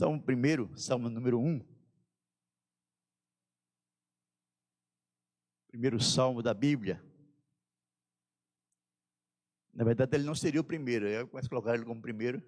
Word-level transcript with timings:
Salmo 0.00 0.18
primeiro, 0.18 0.74
Salmo 0.78 1.10
número 1.10 1.38
1. 1.38 1.60
Primeiro 5.68 6.00
salmo 6.00 6.42
da 6.42 6.54
Bíblia. 6.54 7.04
Na 9.74 9.84
verdade, 9.84 10.16
ele 10.16 10.24
não 10.24 10.34
seria 10.34 10.62
o 10.62 10.64
primeiro. 10.64 11.06
Eu 11.06 11.28
começo 11.28 11.48
a 11.48 11.50
colocar 11.50 11.74
ele 11.74 11.84
como 11.84 12.00
primeiro, 12.00 12.42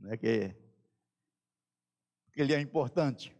né, 0.00 0.16
que, 0.16 0.52
porque 2.26 2.40
ele 2.40 2.52
é 2.52 2.60
importante. 2.60 3.32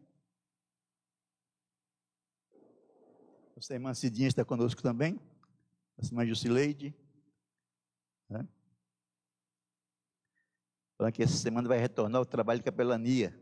Nossa 3.57 3.75
irmã 3.75 3.93
Cidinha 3.95 4.29
está 4.29 4.45
conosco 4.45 4.81
também. 4.81 5.21
Nossa 5.99 6.13
irmã 6.13 6.25
Jusileide. 6.25 6.95
Né? 8.29 8.47
Falando 10.97 11.13
que 11.13 11.23
essa 11.23 11.37
semana 11.37 11.69
vai 11.69 11.79
retornar 11.79 12.19
ao 12.19 12.27
trabalho 12.27 12.61
de 12.61 12.65
capelania 12.65 13.39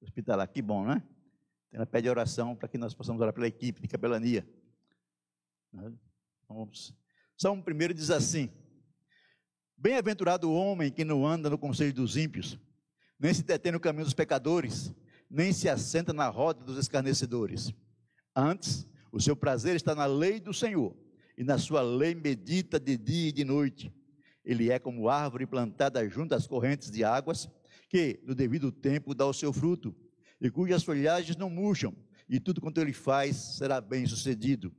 hospitalar. 0.00 0.48
Que 0.48 0.60
bom, 0.60 0.84
né? 0.84 1.02
Ela 1.70 1.86
pede 1.86 2.08
oração 2.08 2.54
para 2.54 2.68
que 2.68 2.76
nós 2.76 2.94
possamos 2.94 3.20
orar 3.20 3.32
pela 3.32 3.46
equipe 3.46 3.80
de 3.80 3.88
capelania. 3.88 4.46
Né? 5.72 5.92
Vamos. 6.48 6.94
Salmo 7.36 7.62
primeiro 7.62 7.94
diz 7.94 8.10
assim: 8.10 8.50
Bem-aventurado 9.76 10.50
o 10.50 10.54
homem 10.54 10.90
que 10.90 11.04
não 11.04 11.26
anda 11.26 11.48
no 11.48 11.58
conselho 11.58 11.94
dos 11.94 12.16
ímpios, 12.16 12.58
nem 13.18 13.32
se 13.32 13.42
detém 13.42 13.72
no 13.72 13.80
caminho 13.80 14.04
dos 14.04 14.14
pecadores, 14.14 14.92
nem 15.30 15.52
se 15.52 15.68
assenta 15.68 16.12
na 16.12 16.28
roda 16.28 16.62
dos 16.62 16.76
escarnecedores. 16.76 17.72
Antes, 18.34 18.86
o 19.10 19.20
seu 19.20 19.34
prazer 19.34 19.76
está 19.76 19.94
na 19.94 20.06
lei 20.06 20.40
do 20.40 20.52
Senhor, 20.52 20.94
e 21.36 21.44
na 21.44 21.58
sua 21.58 21.80
lei 21.80 22.14
medita 22.14 22.78
de 22.78 22.96
dia 22.96 23.28
e 23.28 23.32
de 23.32 23.44
noite. 23.44 23.92
Ele 24.44 24.70
é 24.70 24.78
como 24.78 25.08
árvore 25.08 25.46
plantada 25.46 26.08
junto 26.08 26.34
às 26.34 26.46
correntes 26.46 26.90
de 26.90 27.04
águas, 27.04 27.48
que, 27.88 28.20
no 28.24 28.34
devido 28.34 28.72
tempo, 28.72 29.14
dá 29.14 29.26
o 29.26 29.32
seu 29.32 29.52
fruto, 29.52 29.94
e 30.40 30.50
cujas 30.50 30.82
folhagens 30.82 31.36
não 31.36 31.50
murcham, 31.50 31.94
e 32.28 32.40
tudo 32.40 32.60
quanto 32.60 32.80
ele 32.80 32.92
faz 32.92 33.36
será 33.36 33.80
bem 33.80 34.06
sucedido. 34.06 34.74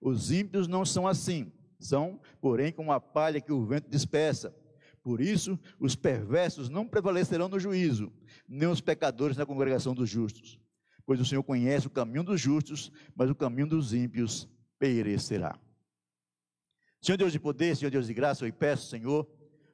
Os 0.00 0.30
ímpios 0.30 0.68
não 0.68 0.84
são 0.84 1.06
assim, 1.06 1.52
são, 1.78 2.20
porém, 2.40 2.72
como 2.72 2.92
a 2.92 3.00
palha 3.00 3.40
que 3.40 3.52
o 3.52 3.64
vento 3.64 3.88
dispersa. 3.88 4.54
Por 5.02 5.20
isso, 5.20 5.58
os 5.78 5.94
perversos 5.94 6.68
não 6.68 6.86
prevalecerão 6.86 7.48
no 7.48 7.60
juízo, 7.60 8.12
nem 8.48 8.68
os 8.68 8.80
pecadores 8.80 9.36
na 9.36 9.46
congregação 9.46 9.94
dos 9.94 10.10
justos. 10.10 10.58
Pois 11.06 11.20
o 11.20 11.24
Senhor 11.24 11.44
conhece 11.44 11.86
o 11.86 11.90
caminho 11.90 12.24
dos 12.24 12.40
justos, 12.40 12.90
mas 13.14 13.30
o 13.30 13.34
caminho 13.34 13.68
dos 13.68 13.94
ímpios 13.94 14.48
perecerá. 14.78 15.58
Senhor 17.00 17.16
Deus 17.16 17.32
de 17.32 17.38
poder, 17.38 17.76
Senhor 17.76 17.90
Deus 17.90 18.06
de 18.06 18.14
graça, 18.14 18.46
eu 18.46 18.52
peço, 18.52 18.88
Senhor, 18.88 19.28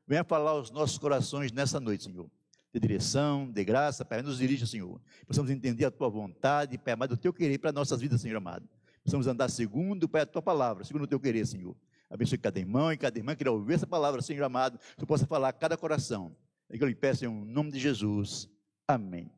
venha 0.07 0.25
falar 0.25 0.51
aos 0.51 0.71
nossos 0.71 0.99
corações 0.99 1.53
nessa 1.53 1.81
noite, 1.81 2.05
Senhor. 2.05 2.31
De 2.73 2.81
direção, 2.81 3.51
de 3.51 3.65
graça, 3.65 4.05
Pai, 4.05 4.23
nos 4.23 4.39
dirija, 4.39 4.67
Senhor. 4.67 5.01
Possamos 5.27 5.51
entender 5.51 5.85
a 5.85 5.91
Tua 5.91 6.09
vontade, 6.09 6.79
Pai 6.79 6.95
amado, 6.95 7.13
o 7.13 7.17
Teu 7.17 7.33
querer 7.33 7.59
para 7.59 7.73
nossas 7.73 8.01
vidas, 8.01 8.21
Senhor 8.21 8.37
amado. 8.37 8.69
Possamos 9.05 9.27
andar 9.27 9.49
segundo, 9.51 10.09
Pai, 10.09 10.23
a 10.23 10.27
Tua 10.27 10.43
palavra, 10.43 10.85
segundo 10.85 11.03
o 11.03 11.07
Teu 11.07 11.21
querer, 11.21 11.47
Senhor. 11.47 11.77
Abençoe 12.09 12.37
cada 12.37 12.59
irmão 12.59 12.93
e 12.93 12.97
cada 12.97 13.19
irmã 13.19 13.35
que 13.35 13.43
irá 13.43 13.51
ouvir 13.51 13.75
essa 13.75 13.87
palavra, 13.87 14.21
Senhor 14.21 14.45
amado, 14.45 14.79
que 14.99 15.07
possa 15.07 15.27
falar 15.27 15.49
a 15.49 15.53
cada 15.53 15.79
coração. 15.79 16.37
É 16.69 16.77
que 16.77 16.85
eu 16.85 16.89
lhe 16.89 16.95
peço 16.95 17.25
em 17.25 17.29
nome 17.29 17.71
de 17.71 17.79
Jesus. 17.79 18.49
Amém. 18.87 19.31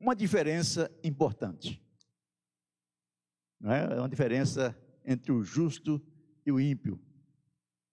Uma 0.00 0.14
diferença 0.14 0.90
importante. 1.02 1.82
Não 3.60 3.72
é? 3.72 3.84
é 3.84 3.98
uma 3.98 4.08
diferença 4.08 4.76
entre 5.04 5.32
o 5.32 5.42
justo 5.42 6.00
e 6.00 6.17
o 6.50 6.60
ímpio. 6.60 7.00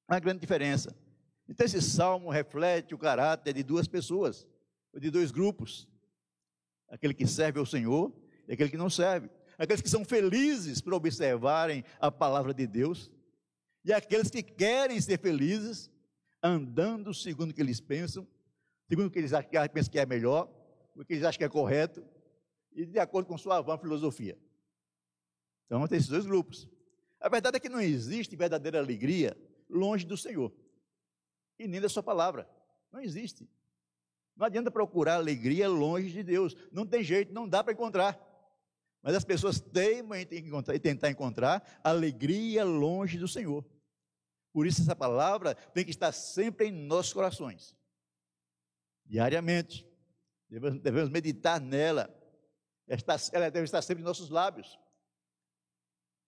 Uma 0.08 0.20
grande 0.20 0.40
diferença. 0.40 0.96
Então, 1.48 1.66
esse 1.66 1.82
salmo 1.82 2.30
reflete 2.30 2.94
o 2.94 2.98
caráter 2.98 3.54
de 3.54 3.64
duas 3.64 3.88
pessoas, 3.88 4.48
de 4.94 5.10
dois 5.10 5.32
grupos: 5.32 5.88
aquele 6.90 7.14
que 7.14 7.28
serve 7.28 7.60
ao 7.60 7.66
Senhor 7.66 8.14
e 8.48 8.54
aquele 8.54 8.70
que 8.70 8.78
não 8.78 8.90
serve. 8.90 9.30
Aqueles 9.58 9.82
que 9.82 9.90
são 9.90 10.04
felizes 10.04 10.82
por 10.82 10.94
observarem 10.94 11.84
a 12.00 12.12
palavra 12.12 12.54
de 12.54 12.68
Deus, 12.68 13.10
e 13.86 13.94
aqueles 13.94 14.30
que 14.30 14.44
querem 14.44 15.00
ser 15.00 15.20
felizes, 15.20 15.90
andando 16.44 17.14
segundo 17.14 17.52
o 17.52 17.54
que 17.54 17.62
eles 17.62 17.80
pensam, 17.80 18.28
segundo 18.90 19.08
o 19.08 19.12
que 19.12 19.20
eles 19.20 19.32
pensam 19.72 19.92
que 19.92 20.00
é 20.00 20.06
melhor, 20.06 20.52
o 20.94 21.06
que 21.06 21.14
eles 21.14 21.24
acham 21.24 21.38
que 21.38 21.46
é 21.46 21.50
correto, 21.50 22.04
e 22.74 22.86
de 22.86 23.00
acordo 23.00 23.28
com 23.28 23.38
sua 23.38 23.62
vã 23.62 23.78
filosofia. 23.78 24.38
Então, 25.66 25.88
tem 25.88 25.98
esses 25.98 26.10
dois 26.10 26.26
grupos. 26.26 26.68
A 27.26 27.30
verdade 27.30 27.58
é 27.58 27.60
que 27.60 27.70
não 27.70 27.82
existe 27.82 28.36
verdadeira 28.36 28.78
alegria 28.78 29.36
longe 29.68 30.06
do 30.06 30.16
Senhor 30.16 30.54
e 31.58 31.68
nem 31.68 31.82
da 31.82 31.90
Sua 31.90 32.04
palavra. 32.04 32.48
Não 32.92 33.02
existe. 33.02 33.50
Não 34.36 34.46
adianta 34.46 34.70
procurar 34.70 35.16
alegria 35.16 35.68
longe 35.68 36.12
de 36.12 36.22
Deus. 36.22 36.56
Não 36.72 36.86
tem 36.86 37.04
jeito, 37.04 37.34
não 37.34 37.50
dá 37.50 37.64
para 37.64 37.74
encontrar. 37.74 38.16
Mas 39.02 39.16
as 39.16 39.24
pessoas 39.24 39.60
teimam 39.60 40.20
em 40.20 40.80
tentar 40.80 41.10
encontrar 41.10 41.80
alegria 41.84 42.64
longe 42.64 43.18
do 43.18 43.28
Senhor. 43.28 43.66
Por 44.54 44.68
isso, 44.68 44.84
essa 44.84 44.96
palavra 44.96 45.56
tem 45.56 45.84
que 45.84 45.90
estar 45.90 46.12
sempre 46.12 46.68
em 46.68 46.72
nossos 46.72 47.12
corações, 47.12 47.76
diariamente. 49.04 49.84
Devemos, 50.48 50.80
devemos 50.80 51.10
meditar 51.10 51.60
nela. 51.60 52.08
Ela 53.34 53.50
deve 53.50 53.66
estar 53.66 53.82
sempre 53.82 54.04
em 54.04 54.06
nossos 54.06 54.30
lábios. 54.30 54.80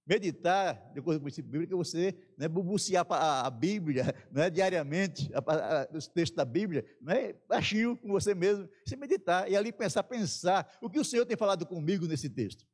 Meditar, 0.08 0.94
de 0.94 1.00
acordo 1.02 1.20
com 1.20 1.24
o 1.24 1.26
princípio 1.26 1.52
bíblico, 1.52 1.74
é 1.74 1.76
você 1.76 2.16
né, 2.38 2.48
bubuciar 2.48 3.06
a, 3.10 3.50
Bíblia 3.50 4.16
né, 4.32 4.50
diariamente, 4.50 5.30
a, 5.34 5.40
a, 5.40 5.88
os 5.94 6.08
textos 6.08 6.38
da 6.38 6.46
Bíblia, 6.46 6.86
né, 7.02 7.34
baixinho 7.46 7.98
com 7.98 8.08
você 8.08 8.34
mesmo, 8.34 8.70
você 8.86 8.96
meditar 8.96 9.52
e 9.52 9.56
ali 9.58 9.74
pensar, 9.74 10.04
pensar 10.04 10.78
o 10.82 10.90
que 10.90 10.98
o 10.98 11.04
Senhor 11.04 11.26
tem 11.26 11.36
falado 11.36 11.66
comigo 11.66 12.08
nesse 12.08 12.30
texto. 12.30 12.66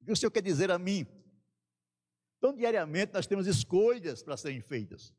O 0.00 0.06
que 0.06 0.12
o 0.12 0.16
Senhor 0.16 0.30
quer 0.30 0.40
dizer 0.40 0.70
a 0.70 0.78
mim. 0.78 1.06
Então, 2.38 2.54
diariamente, 2.54 3.12
nós 3.12 3.26
temos 3.26 3.46
escolhas 3.46 4.22
para 4.22 4.38
serem 4.38 4.62
feitas. 4.62 5.14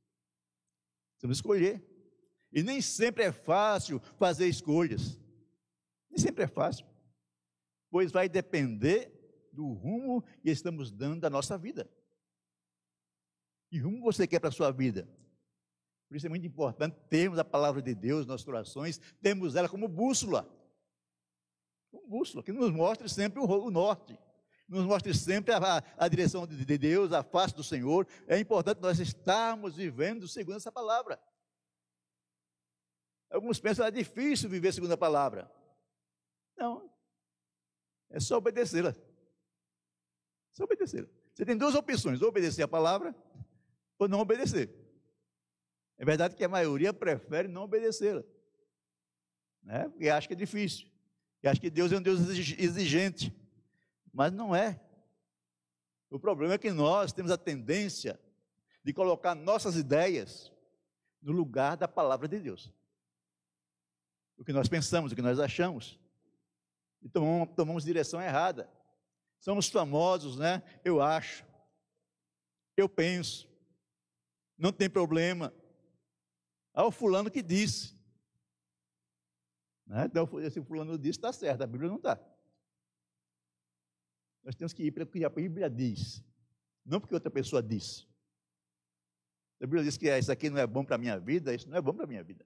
Temos 1.20 1.40
que 1.40 1.42
escolher. 1.42 1.86
E 2.52 2.64
nem 2.64 2.82
sempre 2.82 3.24
é 3.24 3.32
fácil 3.32 4.00
fazer 4.18 4.48
escolhas. 4.48 5.20
Nem 6.10 6.18
sempre 6.18 6.46
é 6.46 6.48
fácil. 6.48 6.88
Pois 7.92 8.12
vai 8.12 8.28
depender 8.28 9.17
do 9.58 9.74
rumo 9.74 10.22
que 10.44 10.52
estamos 10.52 10.92
dando 10.92 11.26
à 11.26 11.32
nossa 11.32 11.58
vida. 11.58 11.90
Que 13.70 13.80
rumo 13.80 14.02
você 14.02 14.28
quer 14.28 14.40
para 14.40 14.50
a 14.50 14.52
sua 14.52 14.72
vida? 14.72 15.10
Por 16.08 16.16
isso 16.16 16.28
é 16.28 16.30
muito 16.30 16.46
importante 16.46 16.96
termos 17.10 17.40
a 17.40 17.44
palavra 17.44 17.82
de 17.82 17.96
Deus 17.96 18.20
nos 18.20 18.28
nossos 18.28 18.46
corações, 18.46 19.02
temos 19.20 19.56
ela 19.56 19.68
como 19.68 19.88
bússola. 19.88 20.48
Como 21.90 22.08
bússola, 22.08 22.44
que 22.44 22.52
nos 22.54 22.72
mostre 22.72 23.10
sempre 23.10 23.42
o, 23.42 23.72
norte, 23.72 24.18
nos 24.70 24.86
mostre 24.86 25.12
sempre 25.14 25.52
a, 25.56 25.84
a 25.98 26.08
direção 26.08 26.46
de 26.46 26.78
Deus, 26.78 27.12
a 27.12 27.24
face 27.24 27.56
do 27.56 27.64
Senhor. 27.64 28.08
É 28.28 28.40
importante 28.40 28.80
nós 28.80 29.00
estarmos 29.00 29.76
vivendo 29.76 30.28
segundo 30.28 30.58
essa 30.58 30.72
palavra. 30.72 31.20
Alguns 33.32 33.60
pensam 33.60 33.84
que 33.86 33.90
é 33.90 34.04
difícil 34.04 34.50
viver 34.50 34.72
segundo 34.72 34.94
a 34.94 34.98
palavra. 34.98 35.52
Não. 36.56 36.90
É 38.10 38.20
só 38.20 38.38
obedecê-la. 38.38 38.96
Só. 40.58 40.66
Você 40.66 41.46
tem 41.46 41.56
duas 41.56 41.76
opções: 41.76 42.20
ou 42.20 42.30
obedecer 42.30 42.64
a 42.64 42.68
palavra 42.68 43.16
ou 44.00 44.08
não 44.08 44.20
obedecer. 44.20 44.74
É 46.00 46.04
verdade 46.04 46.36
que 46.36 46.44
a 46.44 46.50
maioria 46.50 46.92
prefere 46.92 47.48
não 47.48 47.62
obedecê-la, 47.62 48.24
né? 49.62 49.88
porque 49.90 50.10
acha 50.10 50.28
que 50.28 50.34
é 50.34 50.38
difícil, 50.38 50.88
e 51.44 51.48
acha 51.48 51.62
que 51.62 51.70
Deus 51.70 51.92
é 51.92 51.98
um 51.98 52.02
Deus 52.02 52.22
exigente, 52.22 53.36
mas 54.12 54.32
não 54.32 54.56
é. 54.56 54.82
O 56.10 56.20
problema 56.20 56.56
é 56.56 56.58
que 56.58 56.72
nós 56.72 57.14
temos 57.14 57.32
a 57.32 57.38
tendência 57.38 58.20
de 58.84 58.94
colocar 58.94 59.36
nossas 59.36 59.76
ideias 59.76 60.52
no 61.22 61.32
lugar 61.32 61.78
da 61.78 61.88
palavra 61.88 62.28
de 62.28 62.40
Deus. 62.40 62.74
O 64.38 64.44
que 64.44 64.54
nós 64.54 64.68
pensamos, 64.68 65.12
o 65.12 65.16
que 65.16 65.22
nós 65.22 65.40
achamos, 65.40 66.00
e 67.02 67.10
tomamos, 67.10 67.56
tomamos 67.56 67.84
direção 67.84 68.22
errada. 68.22 68.70
Somos 69.40 69.68
famosos, 69.70 70.38
né? 70.38 70.64
Eu 70.84 71.02
acho. 71.02 71.46
Eu 72.76 72.90
penso. 72.90 73.48
Não 74.58 74.72
tem 74.72 74.90
problema. 74.90 75.54
Ah, 76.74 76.86
o 76.86 76.92
fulano 76.92 77.32
que 77.32 77.42
disse. 77.42 77.98
Né? 79.88 80.06
Então, 80.06 80.28
esse 80.42 80.62
fulano 80.62 80.98
disse, 80.98 81.18
está 81.18 81.32
certo, 81.32 81.64
a 81.64 81.68
Bíblia 81.68 81.90
não 81.90 81.98
está. 81.98 82.20
Nós 84.44 84.56
temos 84.56 84.74
que 84.74 84.84
ir 84.84 84.92
para 84.92 85.04
o 85.04 85.08
que 85.08 85.26
a 85.26 85.30
Bíblia 85.30 85.70
diz, 85.70 86.24
não 86.86 87.00
porque 87.00 87.14
outra 87.14 87.32
pessoa 87.32 87.64
disse. 87.64 88.06
A 89.60 89.66
Bíblia 89.66 89.84
diz 89.84 89.98
que 89.98 90.16
isso 90.18 90.32
aqui 90.32 90.50
não 90.50 90.60
é 90.60 90.68
bom 90.68 90.86
para 90.86 90.96
a 90.96 91.00
minha 91.00 91.20
vida, 91.20 91.54
isso 91.54 91.68
não 91.70 91.78
é 91.78 91.82
bom 91.82 91.94
para 91.94 92.06
a 92.06 92.08
minha 92.08 92.24
vida. 92.24 92.46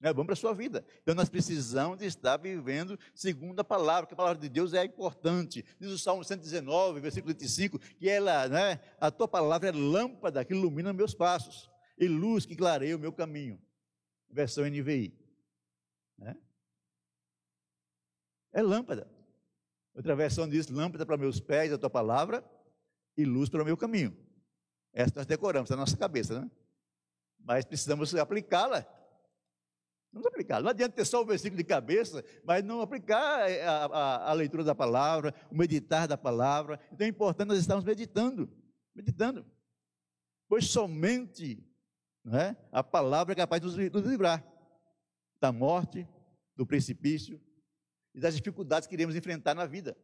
Não 0.00 0.10
é 0.10 0.12
bom 0.12 0.24
para 0.24 0.34
a 0.34 0.36
sua 0.36 0.52
vida. 0.52 0.84
Então 1.02 1.14
nós 1.14 1.28
precisamos 1.28 2.02
estar 2.02 2.36
vivendo 2.36 2.98
segundo 3.14 3.60
a 3.60 3.64
palavra, 3.64 4.06
que 4.06 4.14
a 4.14 4.16
palavra 4.16 4.40
de 4.40 4.48
Deus 4.48 4.74
é 4.74 4.84
importante. 4.84 5.64
Diz 5.80 5.90
o 5.90 5.98
Salmo 5.98 6.22
119, 6.22 7.00
versículo 7.00 7.32
25, 7.32 7.78
que 7.78 8.08
ela, 8.08 8.48
né, 8.48 8.80
a 9.00 9.10
tua 9.10 9.26
palavra 9.26 9.68
é 9.68 9.72
lâmpada 9.72 10.44
que 10.44 10.52
ilumina 10.52 10.92
meus 10.92 11.14
passos 11.14 11.70
e 11.96 12.06
luz 12.06 12.44
que 12.44 12.56
clareia 12.56 12.96
o 12.96 12.98
meu 12.98 13.12
caminho. 13.12 13.60
Versão 14.28 14.64
NVI. 14.64 15.16
Né? 16.18 16.36
É 18.52 18.62
lâmpada. 18.62 19.10
Outra 19.94 20.16
versão 20.16 20.48
diz: 20.48 20.68
lâmpada 20.68 21.06
para 21.06 21.16
meus 21.16 21.40
pés, 21.40 21.72
a 21.72 21.78
tua 21.78 21.90
palavra, 21.90 22.44
e 23.16 23.24
luz 23.24 23.48
para 23.48 23.62
o 23.62 23.64
meu 23.64 23.76
caminho. 23.76 24.16
Essa 24.92 25.12
nós 25.16 25.26
decoramos 25.26 25.70
na 25.70 25.76
nossa 25.76 25.96
cabeça, 25.96 26.40
né? 26.40 26.50
Mas 27.38 27.64
precisamos 27.64 28.14
aplicá-la. 28.14 28.86
Vamos 30.14 30.28
aplicar. 30.28 30.62
Não 30.62 30.70
adianta 30.70 30.94
ter 30.94 31.04
só 31.04 31.22
o 31.22 31.26
versículo 31.26 31.58
de 31.60 31.64
cabeça, 31.64 32.24
mas 32.44 32.62
não 32.62 32.80
aplicar 32.80 33.50
eh, 33.50 33.66
a, 33.66 33.86
a, 33.86 34.30
a, 34.30 34.32
leitura 34.32 34.62
da 34.62 34.72
palavra, 34.72 35.34
o 35.50 35.56
meditar 35.56 36.06
da 36.06 36.16
palavra. 36.16 36.78
Então 36.92 37.04
é 37.04 37.10
importante 37.10 37.48
nós 37.48 37.58
estarmos 37.58 37.84
meditando, 37.84 38.48
meditando. 38.94 39.44
Pois 40.48 40.66
somente 40.70 41.68
é, 42.32 42.54
a 42.70 42.82
palavra 42.84 43.32
é 43.32 43.36
capaz 43.36 43.60
de 43.60 43.66
nos, 43.66 43.92
nos 43.92 44.06
livrar 44.08 44.46
da 45.40 45.50
morte, 45.50 46.08
do 46.54 46.64
precipício 46.64 47.42
e 48.14 48.20
das 48.20 48.36
dificuldades 48.36 48.86
que 48.86 48.94
iremos 48.94 49.16
enfrentar 49.16 49.52
na 49.52 49.66
vida. 49.66 49.98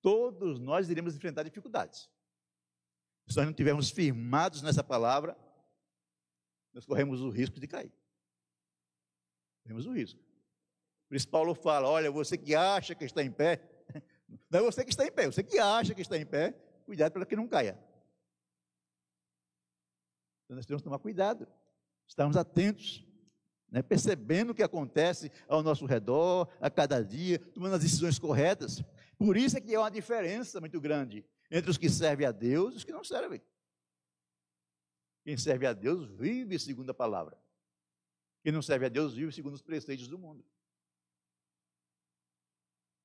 Todos 0.00 0.58
nós 0.58 0.90
iremos 0.90 1.14
enfrentar 1.14 1.44
dificuldades. 1.44 2.10
Se 3.28 3.36
nós 3.36 3.46
não 3.46 3.52
estivermos 3.52 3.90
firmados 3.90 4.60
nessa 4.60 4.82
palavra, 4.82 5.38
nós 6.74 6.84
corremos 6.84 7.20
o 7.20 7.30
risco 7.30 7.60
de 7.60 7.68
cair. 7.68 7.92
Corremos 9.62 9.86
o 9.86 9.92
risco. 9.92 10.20
Por 11.08 11.16
isso 11.16 11.28
Paulo 11.28 11.54
fala: 11.54 11.88
olha, 11.88 12.10
você 12.10 12.36
que 12.36 12.54
acha 12.54 12.94
que 12.94 13.04
está 13.04 13.22
em 13.22 13.30
pé, 13.30 13.60
não 14.50 14.60
é 14.60 14.62
você 14.62 14.84
que 14.84 14.90
está 14.90 15.06
em 15.06 15.12
pé, 15.12 15.26
você 15.26 15.42
que 15.42 15.58
acha 15.58 15.94
que 15.94 16.02
está 16.02 16.16
em 16.16 16.26
pé, 16.26 16.52
cuidado 16.84 17.12
para 17.12 17.26
que 17.26 17.36
não 17.36 17.46
caia. 17.46 17.78
Então 20.44 20.56
nós 20.56 20.66
temos 20.66 20.82
que 20.82 20.84
tomar 20.84 20.98
cuidado, 20.98 21.46
estarmos 22.06 22.36
atentos, 22.36 23.06
né, 23.70 23.82
percebendo 23.82 24.50
o 24.50 24.54
que 24.54 24.62
acontece 24.62 25.30
ao 25.48 25.62
nosso 25.62 25.86
redor, 25.86 26.48
a 26.60 26.70
cada 26.70 27.02
dia, 27.02 27.38
tomando 27.38 27.74
as 27.74 27.82
decisões 27.82 28.18
corretas. 28.18 28.82
Por 29.16 29.36
isso 29.36 29.56
é 29.56 29.60
que 29.60 29.74
há 29.74 29.80
uma 29.80 29.90
diferença 29.90 30.60
muito 30.60 30.80
grande 30.80 31.24
entre 31.50 31.70
os 31.70 31.78
que 31.78 31.88
servem 31.88 32.26
a 32.26 32.32
Deus 32.32 32.74
e 32.74 32.76
os 32.78 32.84
que 32.84 32.92
não 32.92 33.04
servem. 33.04 33.40
Quem 35.24 35.36
serve 35.36 35.66
a 35.66 35.72
Deus 35.72 36.10
vive 36.10 36.58
segundo 36.58 36.90
a 36.90 36.94
palavra. 36.94 37.41
Quem 38.42 38.52
não 38.52 38.62
serve 38.62 38.86
a 38.86 38.88
Deus 38.88 39.14
vive 39.14 39.32
segundo 39.32 39.54
os 39.54 39.62
preceitos 39.62 40.08
do 40.08 40.18
mundo. 40.18 40.44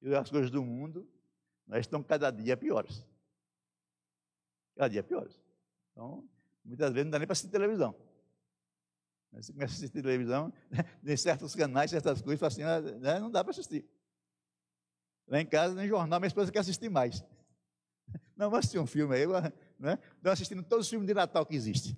E 0.02 0.14
as 0.16 0.30
coisas 0.30 0.50
do 0.50 0.64
mundo 0.64 1.08
nós 1.68 1.82
estão 1.82 2.02
cada 2.02 2.32
dia 2.32 2.56
piores. 2.56 3.06
Cada 4.76 4.88
dia 4.88 5.04
piores. 5.04 5.40
Então, 5.92 6.28
muitas 6.64 6.92
vezes 6.92 7.06
não 7.06 7.12
dá 7.12 7.20
nem 7.20 7.28
para 7.28 7.34
assistir 7.34 7.52
televisão. 7.52 7.96
Você 9.34 9.52
começa 9.52 9.74
a 9.74 9.76
assistir 9.76 10.02
televisão, 10.02 10.52
né, 10.72 11.14
em 11.14 11.18
certos 11.18 11.54
canais, 11.54 11.92
certas 11.92 12.22
coisas, 12.22 12.42
assim, 12.42 12.64
ah, 12.64 12.80
né, 12.80 13.20
não 13.20 13.30
dá 13.30 13.44
para 13.44 13.52
assistir. 13.52 13.86
Lá 15.28 15.42
em 15.42 15.46
casa, 15.46 15.76
nem 15.76 15.88
jornal, 15.88 16.20
minha 16.20 16.28
esposa 16.28 16.52
quer 16.52 16.60
assistir 16.60 16.90
mais. 16.90 17.22
Não, 18.38 18.50
vamos 18.50 18.60
assistir 18.60 18.80
um 18.80 18.88
filme 18.88 19.14
aí, 19.14 19.26
né? 19.78 20.00
Estou 20.16 20.32
assistindo 20.32 20.64
todos 20.64 20.86
os 20.86 20.90
filmes 20.90 21.06
de 21.06 21.14
Natal 21.14 21.46
que 21.46 21.54
existem. 21.54 21.98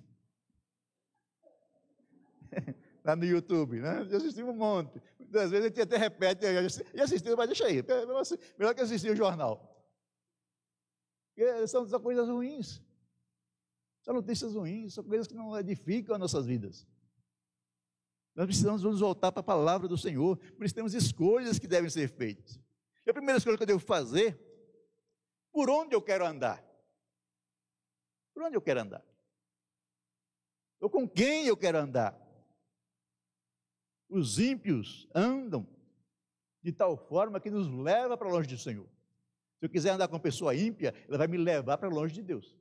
Lá 3.02 3.16
no 3.16 3.24
YouTube, 3.24 3.80
né? 3.80 4.04
Já 4.06 4.18
assisti 4.18 4.42
um 4.42 4.52
monte. 4.52 5.00
Às 5.34 5.50
vezes 5.50 5.64
a 5.64 5.68
gente 5.68 5.80
até 5.80 5.96
repete, 5.96 6.42
já 6.94 7.04
assistiu, 7.04 7.36
mas 7.36 7.48
deixa 7.48 7.66
aí. 7.66 7.82
Melhor 8.58 8.74
que 8.74 8.80
assistir 8.80 9.10
o 9.10 9.16
jornal. 9.16 9.70
Porque 11.34 11.66
são, 11.66 11.86
são 11.86 12.00
coisas 12.00 12.28
ruins. 12.28 12.82
São 14.02 14.14
notícias 14.14 14.54
ruins, 14.54 14.94
são 14.94 15.04
coisas 15.04 15.26
que 15.26 15.34
não 15.34 15.58
edificam 15.58 16.14
as 16.14 16.20
nossas 16.20 16.46
vidas. 16.46 16.86
Nós 18.34 18.46
precisamos 18.46 18.82
nos 18.82 19.00
voltar 19.00 19.32
para 19.32 19.40
a 19.40 19.44
palavra 19.44 19.88
do 19.88 19.98
Senhor, 19.98 20.36
por 20.56 20.64
isso 20.64 20.74
temos 20.74 20.94
escolhas 20.94 21.58
que 21.58 21.66
devem 21.66 21.90
ser 21.90 22.08
feitas. 22.08 22.58
E 23.06 23.10
a 23.10 23.14
primeira 23.14 23.38
escolha 23.38 23.56
que 23.56 23.62
eu 23.62 23.66
devo 23.66 23.80
fazer, 23.80 24.38
por 25.52 25.68
onde 25.68 25.94
eu 25.94 26.00
quero 26.00 26.24
andar? 26.26 26.64
Por 28.32 28.42
onde 28.42 28.56
eu 28.56 28.62
quero 28.62 28.80
andar? 28.80 29.04
Ou 30.80 30.88
com 30.88 31.06
quem 31.08 31.46
eu 31.46 31.56
quero 31.56 31.78
andar? 31.78 32.18
Os 34.10 34.40
ímpios 34.40 35.08
andam 35.14 35.66
de 36.60 36.72
tal 36.72 36.96
forma 36.96 37.40
que 37.40 37.48
nos 37.48 37.68
leva 37.68 38.18
para 38.18 38.28
longe 38.28 38.48
do 38.48 38.58
Senhor. 38.58 38.86
Se 39.58 39.66
eu 39.66 39.70
quiser 39.70 39.90
andar 39.90 40.08
com 40.08 40.14
uma 40.14 40.20
pessoa 40.20 40.54
ímpia, 40.54 40.92
ela 41.06 41.16
vai 41.16 41.28
me 41.28 41.38
levar 41.38 41.78
para 41.78 41.88
longe 41.88 42.12
de 42.12 42.22
Deus. 42.22 42.58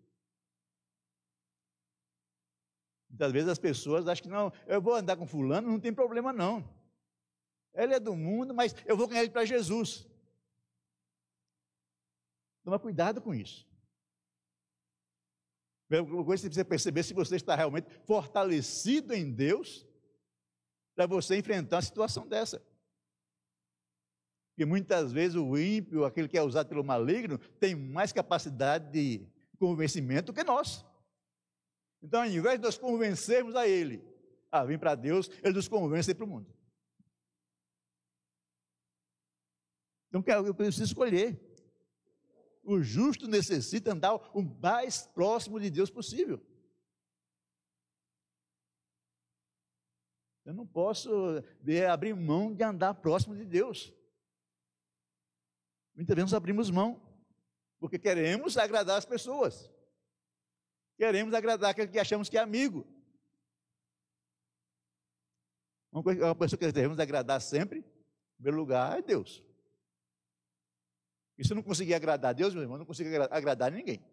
Muitas 3.09 3.31
vezes 3.31 3.49
as 3.49 3.57
pessoas 3.57 4.07
acham 4.07 4.23
que 4.23 4.29
não, 4.29 4.53
eu 4.67 4.79
vou 4.79 4.93
andar 4.93 5.17
com 5.17 5.25
fulano, 5.25 5.67
não 5.67 5.79
tem 5.79 5.91
problema 5.91 6.31
não. 6.31 6.69
Ele 7.73 7.95
é 7.95 7.99
do 7.99 8.15
mundo, 8.15 8.53
mas 8.53 8.75
eu 8.85 8.95
vou 8.95 9.07
ganhar 9.07 9.21
ele 9.21 9.31
para 9.31 9.43
Jesus. 9.43 10.07
Toma 12.63 12.77
cuidado 12.77 13.19
com 13.21 13.33
isso. 13.33 13.67
Primeira 15.87 16.23
coisa 16.23 16.43
você 16.43 16.47
precisa 16.47 16.65
perceber 16.65 17.03
se 17.03 17.13
você 17.15 17.35
está 17.35 17.55
realmente 17.55 17.89
fortalecido 18.05 19.15
em 19.15 19.31
Deus 19.31 19.88
para 20.99 21.07
você 21.07 21.37
enfrentar 21.37 21.77
uma 21.77 21.81
situação 21.81 22.27
dessa. 22.27 22.61
Porque 24.49 24.65
muitas 24.65 25.13
vezes 25.13 25.37
o 25.37 25.57
ímpio, 25.57 26.03
aquele 26.03 26.27
que 26.27 26.37
é 26.37 26.43
usado 26.43 26.67
pelo 26.67 26.83
maligno, 26.83 27.37
tem 27.57 27.73
mais 27.73 28.11
capacidade 28.11 28.91
de 28.91 29.25
convencimento 29.57 30.33
que 30.33 30.43
nós. 30.43 30.85
Então, 32.01 32.21
ao 32.21 32.27
invés 32.27 32.59
de 32.59 32.65
nós 32.65 32.77
convencermos 32.77 33.55
a 33.55 33.65
ele 33.65 34.03
a 34.51 34.65
vir 34.65 34.77
para 34.77 34.93
Deus, 34.93 35.29
ele 35.41 35.53
nos 35.53 35.69
convence 35.69 36.13
para 36.13 36.25
o 36.25 36.27
mundo. 36.27 36.53
Então, 40.11 40.21
eu 40.45 40.53
preciso 40.53 40.83
escolher. 40.83 41.39
O 42.61 42.81
justo 42.81 43.25
necessita 43.25 43.93
andar 43.93 44.15
o 44.35 44.41
mais 44.41 45.07
próximo 45.07 45.61
de 45.61 45.69
Deus 45.69 45.89
possível. 45.89 46.45
Eu 50.49 50.55
não 50.55 50.65
posso 50.65 51.11
abrir 51.91 52.15
mão 52.15 52.51
de 52.51 52.63
andar 52.63 52.95
próximo 52.95 53.35
de 53.35 53.45
Deus. 53.45 53.93
Muitas 55.93 56.15
vezes 56.15 56.33
abrimos 56.33 56.71
mão, 56.71 56.99
porque 57.79 57.99
queremos 57.99 58.57
agradar 58.57 58.97
as 58.97 59.05
pessoas. 59.05 59.71
Queremos 60.97 61.35
agradar 61.35 61.69
aquele 61.69 61.91
que 61.91 61.99
achamos 61.99 62.29
que 62.29 62.35
é 62.35 62.41
amigo. 62.41 62.83
Uma, 65.91 66.01
coisa, 66.01 66.25
uma 66.25 66.35
pessoa 66.35 66.57
que 66.57 66.71
devemos 66.71 66.99
agradar 66.99 67.39
sempre, 67.41 67.81
em 67.81 68.35
primeiro 68.37 68.57
lugar, 68.57 68.97
é 68.97 69.03
Deus. 69.03 69.44
E 71.37 71.45
se 71.45 71.53
não 71.53 71.61
conseguir 71.61 71.94
agradar 71.94 72.31
a 72.31 72.33
Deus, 72.33 72.56
meu 72.56 72.63
irmão, 72.63 72.79
não 72.79 72.87
consegue 72.87 73.15
agradar 73.15 73.71
ninguém. 73.71 74.03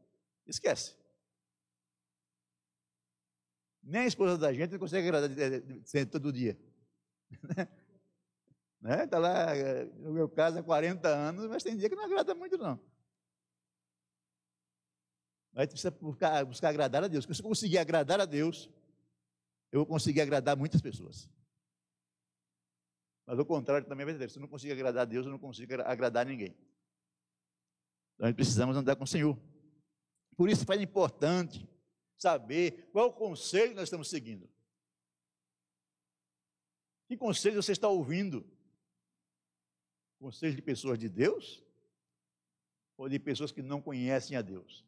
Esquece. 0.46 0.98
Nem 3.86 4.00
a 4.00 4.06
esposa 4.06 4.36
da 4.36 4.52
gente 4.52 4.76
consegue 4.78 5.06
agradar 5.06 5.30
todo 6.10 6.32
dia. 6.32 6.58
né? 8.82 9.04
Está 9.04 9.16
lá, 9.16 9.54
no 10.00 10.12
meu 10.12 10.28
caso, 10.28 10.58
há 10.58 10.62
40 10.62 11.08
anos, 11.08 11.46
mas 11.46 11.62
tem 11.62 11.76
dia 11.76 11.88
que 11.88 11.94
não 11.94 12.04
agrada 12.04 12.34
muito, 12.34 12.58
não. 12.58 12.80
Mas 15.52 15.68
precisa 15.68 15.92
buscar, 15.92 16.44
buscar 16.44 16.70
agradar 16.70 17.04
a 17.04 17.06
Deus. 17.06 17.24
Porque 17.24 17.36
se 17.36 17.42
eu 17.42 17.48
conseguir 17.48 17.78
agradar 17.78 18.20
a 18.20 18.24
Deus, 18.24 18.68
eu 19.70 19.78
vou 19.78 19.86
conseguir 19.86 20.20
agradar 20.20 20.56
muitas 20.56 20.82
pessoas. 20.82 21.30
Mas 23.24 23.38
o 23.38 23.44
contrário 23.44 23.86
também 23.86 24.02
é 24.02 24.06
verdadeiro. 24.06 24.32
Se 24.32 24.38
eu 24.38 24.42
não 24.42 24.48
conseguir 24.48 24.72
agradar 24.72 25.02
a 25.02 25.06
Deus, 25.06 25.26
eu 25.26 25.30
não 25.30 25.38
consigo 25.38 25.72
agradar 25.82 26.26
ninguém. 26.26 26.56
Então, 28.16 28.26
nós 28.26 28.34
precisamos 28.34 28.76
andar 28.76 28.96
com 28.96 29.04
o 29.04 29.06
Senhor. 29.06 29.38
Por 30.36 30.50
isso 30.50 30.66
faz 30.66 30.80
importante 30.80 31.68
saber 32.18 32.88
qual 32.92 33.08
o 33.08 33.12
conselho 33.12 33.70
que 33.70 33.76
nós 33.76 33.84
estamos 33.84 34.08
seguindo. 34.08 34.48
Que 37.08 37.16
conselho 37.16 37.62
você 37.62 37.72
está 37.72 37.88
ouvindo? 37.88 38.44
Conselho 40.18 40.54
de 40.54 40.62
pessoas 40.62 40.98
de 40.98 41.08
Deus? 41.08 41.62
Ou 42.96 43.08
de 43.08 43.18
pessoas 43.18 43.52
que 43.52 43.62
não 43.62 43.80
conhecem 43.80 44.36
a 44.36 44.42
Deus? 44.42 44.84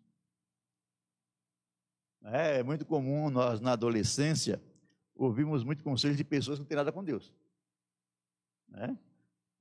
É, 2.24 2.58
é 2.58 2.62
muito 2.62 2.84
comum 2.84 3.30
nós, 3.30 3.60
na 3.60 3.72
adolescência, 3.72 4.60
ouvimos 5.14 5.62
muito 5.62 5.84
conselhos 5.84 6.16
de 6.16 6.24
pessoas 6.24 6.58
que 6.58 6.62
não 6.62 6.68
têm 6.68 6.76
nada 6.76 6.90
com 6.90 7.04
Deus. 7.04 7.32
Né? 8.68 8.98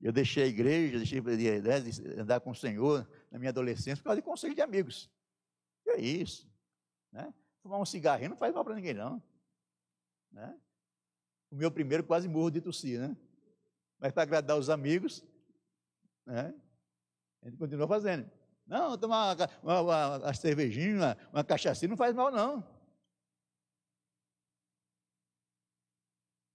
Eu 0.00 0.12
deixei 0.12 0.44
a 0.44 0.46
igreja, 0.46 0.98
deixei 0.98 1.20
né, 1.20 1.80
de 1.80 2.20
andar 2.20 2.40
com 2.40 2.50
o 2.50 2.54
Senhor 2.54 3.08
na 3.30 3.38
minha 3.38 3.50
adolescência 3.50 3.96
por 3.96 4.04
causa 4.04 4.20
de 4.20 4.24
conselhos 4.24 4.56
de 4.56 4.62
amigos. 4.62 5.10
Que 5.82 5.90
é 5.90 6.00
isso? 6.00 6.48
Né? 7.12 7.32
Fumar 7.62 7.80
um 7.80 7.84
cigarrinho 7.84 8.30
não 8.30 8.36
faz 8.36 8.54
mal 8.54 8.64
para 8.64 8.74
ninguém, 8.74 8.94
não. 8.94 9.22
Né? 10.30 10.58
O 11.50 11.56
meu 11.56 11.70
primeiro 11.70 12.04
quase 12.04 12.28
morro 12.28 12.50
de 12.50 12.60
tossir, 12.60 13.00
né? 13.00 13.16
Mas 13.98 14.12
para 14.12 14.22
agradar 14.22 14.56
os 14.56 14.70
amigos, 14.70 15.24
né? 16.24 16.54
a 17.42 17.48
gente 17.48 17.58
continua 17.58 17.88
fazendo. 17.88 18.30
Não, 18.66 18.98
tomar 18.98 19.34
uma, 19.62 19.80
uma, 19.80 20.18
uma 20.18 20.34
cervejinha, 20.34 20.96
uma, 20.96 21.16
uma 21.32 21.44
cachaça 21.44 21.88
não 21.88 21.96
faz 21.96 22.14
mal, 22.14 22.30
não. 22.30 22.62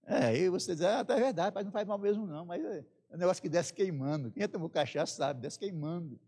É, 0.05 0.25
aí 0.25 0.49
você 0.49 0.75
diz, 0.75 0.83
ah, 0.83 1.03
tá 1.03 1.15
verdade, 1.15 1.53
mas 1.55 1.65
não 1.65 1.71
faz 1.71 1.87
mal 1.87 1.97
mesmo 1.97 2.27
não, 2.27 2.45
mas 2.45 2.63
é 2.63 2.85
um 3.11 3.17
negócio 3.17 3.41
que 3.41 3.49
desce 3.49 3.73
queimando. 3.73 4.31
Quem 4.31 4.41
já 4.41 4.47
tomou 4.47 4.69
cachaça 4.69 5.15
sabe, 5.15 5.41
desce 5.41 5.57
queimando. 5.57 6.19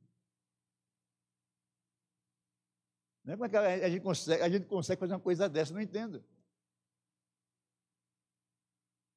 Não 3.26 3.34
é 3.34 3.38
como 3.38 3.46
é 3.46 3.50
que 3.50 3.58
a 3.58 3.90
gente, 3.90 4.04
consegue, 4.04 4.44
a 4.44 4.50
gente 4.50 4.68
consegue 4.68 5.00
fazer 5.00 5.14
uma 5.14 5.20
coisa 5.20 5.50
dessa, 5.50 5.74
não 5.74 5.82
entendo. 5.82 6.24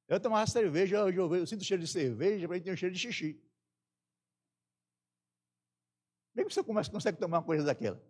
Eu 0.07 0.19
tomava 0.19 0.49
cerveja, 0.49 0.97
eu, 0.97 1.09
eu, 1.11 1.35
eu 1.35 1.45
sinto 1.45 1.63
cheiro 1.63 1.83
de 1.83 1.87
cerveja, 1.87 2.47
para 2.47 2.57
mim 2.57 2.63
tem 2.63 2.73
um 2.73 2.77
cheiro 2.77 2.93
de 2.93 2.99
xixi. 2.99 3.39
Como 6.33 6.41
é 6.41 6.43
que 6.43 6.53
você 6.53 6.91
consegue 6.91 7.19
tomar 7.19 7.37
uma 7.37 7.45
coisa 7.45 7.63
daquela? 7.63 8.01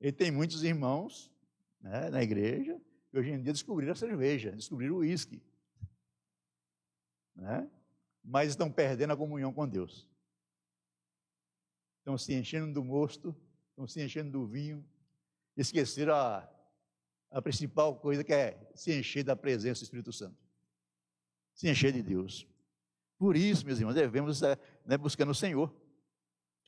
E 0.00 0.10
tem 0.10 0.30
muitos 0.30 0.62
irmãos 0.62 1.30
né, 1.80 2.08
na 2.08 2.22
igreja 2.22 2.80
que 3.10 3.18
hoje 3.18 3.30
em 3.30 3.42
dia 3.42 3.52
descobriram 3.52 3.92
a 3.92 3.96
cerveja, 3.96 4.52
descobriram 4.52 4.94
o 4.94 4.98
uísque. 4.98 5.42
Né? 7.36 7.70
Mas 8.22 8.50
estão 8.50 8.72
perdendo 8.72 9.12
a 9.12 9.16
comunhão 9.16 9.52
com 9.52 9.68
Deus. 9.68 10.08
Estão 11.98 12.16
se 12.16 12.32
enchendo 12.32 12.72
do 12.72 12.82
mosto, 12.82 13.36
estão 13.74 13.88
se 13.88 14.00
enchendo 14.00 14.30
do 14.30 14.46
vinho, 14.46 14.88
esqueceram 15.56 16.14
a, 16.14 16.48
a 17.30 17.42
principal 17.42 17.96
coisa 17.98 18.22
que 18.22 18.32
é 18.32 18.70
se 18.74 18.96
encher 18.96 19.24
da 19.24 19.34
presença 19.34 19.80
do 19.80 19.84
Espírito 19.84 20.12
Santo. 20.12 20.38
Se 21.52 21.68
encher 21.68 21.92
de 21.92 22.02
Deus. 22.02 22.46
Por 23.18 23.36
isso, 23.36 23.66
meus 23.66 23.78
irmãos, 23.78 23.94
devemos 23.94 24.36
estar 24.36 24.58
né, 24.86 24.96
buscando 24.96 25.30
o 25.30 25.34
Senhor. 25.34 25.74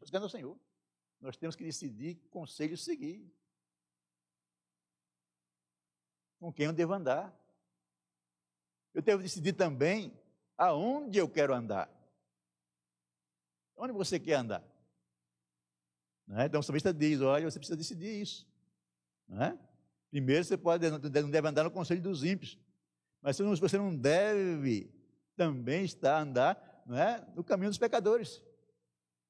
Buscando 0.00 0.26
o 0.26 0.28
Senhor. 0.28 0.58
Nós 1.20 1.36
temos 1.36 1.54
que 1.54 1.64
decidir 1.64 2.16
que 2.16 2.28
conselho 2.28 2.76
seguir. 2.76 3.32
Com 6.38 6.52
quem 6.52 6.66
eu 6.66 6.72
devo 6.72 6.92
andar. 6.92 7.34
Eu 8.92 9.02
devo 9.02 9.22
decidir 9.22 9.52
também 9.52 10.12
aonde 10.56 11.18
eu 11.18 11.28
quero 11.28 11.54
andar. 11.54 11.88
Onde 13.76 13.92
você 13.92 14.18
quer 14.18 14.34
andar? 14.34 14.64
Né? 16.26 16.47
Então 16.47 16.61
o 16.61 16.62
salmista 16.62 16.92
diz: 16.92 17.21
olha, 17.21 17.50
você 17.50 17.59
precisa 17.59 17.76
decidir 17.76 18.21
isso. 18.21 18.47
Né? 19.28 19.59
Primeiro, 20.11 20.45
você 20.45 20.56
pode, 20.56 20.88
não 20.90 21.30
deve 21.30 21.49
andar 21.49 21.64
no 21.64 21.71
conselho 21.71 22.00
dos 22.00 22.25
ímpios. 22.25 22.59
Mas 23.21 23.37
você 23.38 23.76
não 23.78 23.97
deve 23.97 24.90
também 25.37 25.85
estar 25.85 26.21
andar 26.21 26.85
não 26.87 26.97
é, 26.97 27.26
no 27.35 27.42
caminho 27.42 27.71
dos 27.71 27.78
pecadores. 27.78 28.42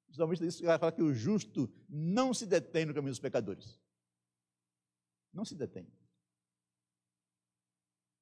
O 0.09 0.15
salmista 0.15 0.45
diz, 0.45 0.61
fala 0.61 0.93
que 0.93 1.03
o 1.03 1.15
justo 1.15 1.71
não 1.89 2.33
se 2.33 2.47
detém 2.47 2.85
no 2.85 2.95
caminho 2.95 3.13
dos 3.13 3.21
pecadores. 3.21 3.81
Não 5.33 5.45
se 5.45 5.55
detém. 5.55 5.91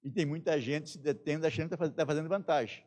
E 0.02 0.10
tem 0.10 0.26
muita 0.26 0.60
gente 0.60 0.90
se 0.90 0.98
detendo 0.98 1.46
achando 1.46 1.68
que 1.68 1.74
está 1.74 1.88
tá 1.88 2.06
fazendo 2.06 2.28
vantagem. 2.28 2.84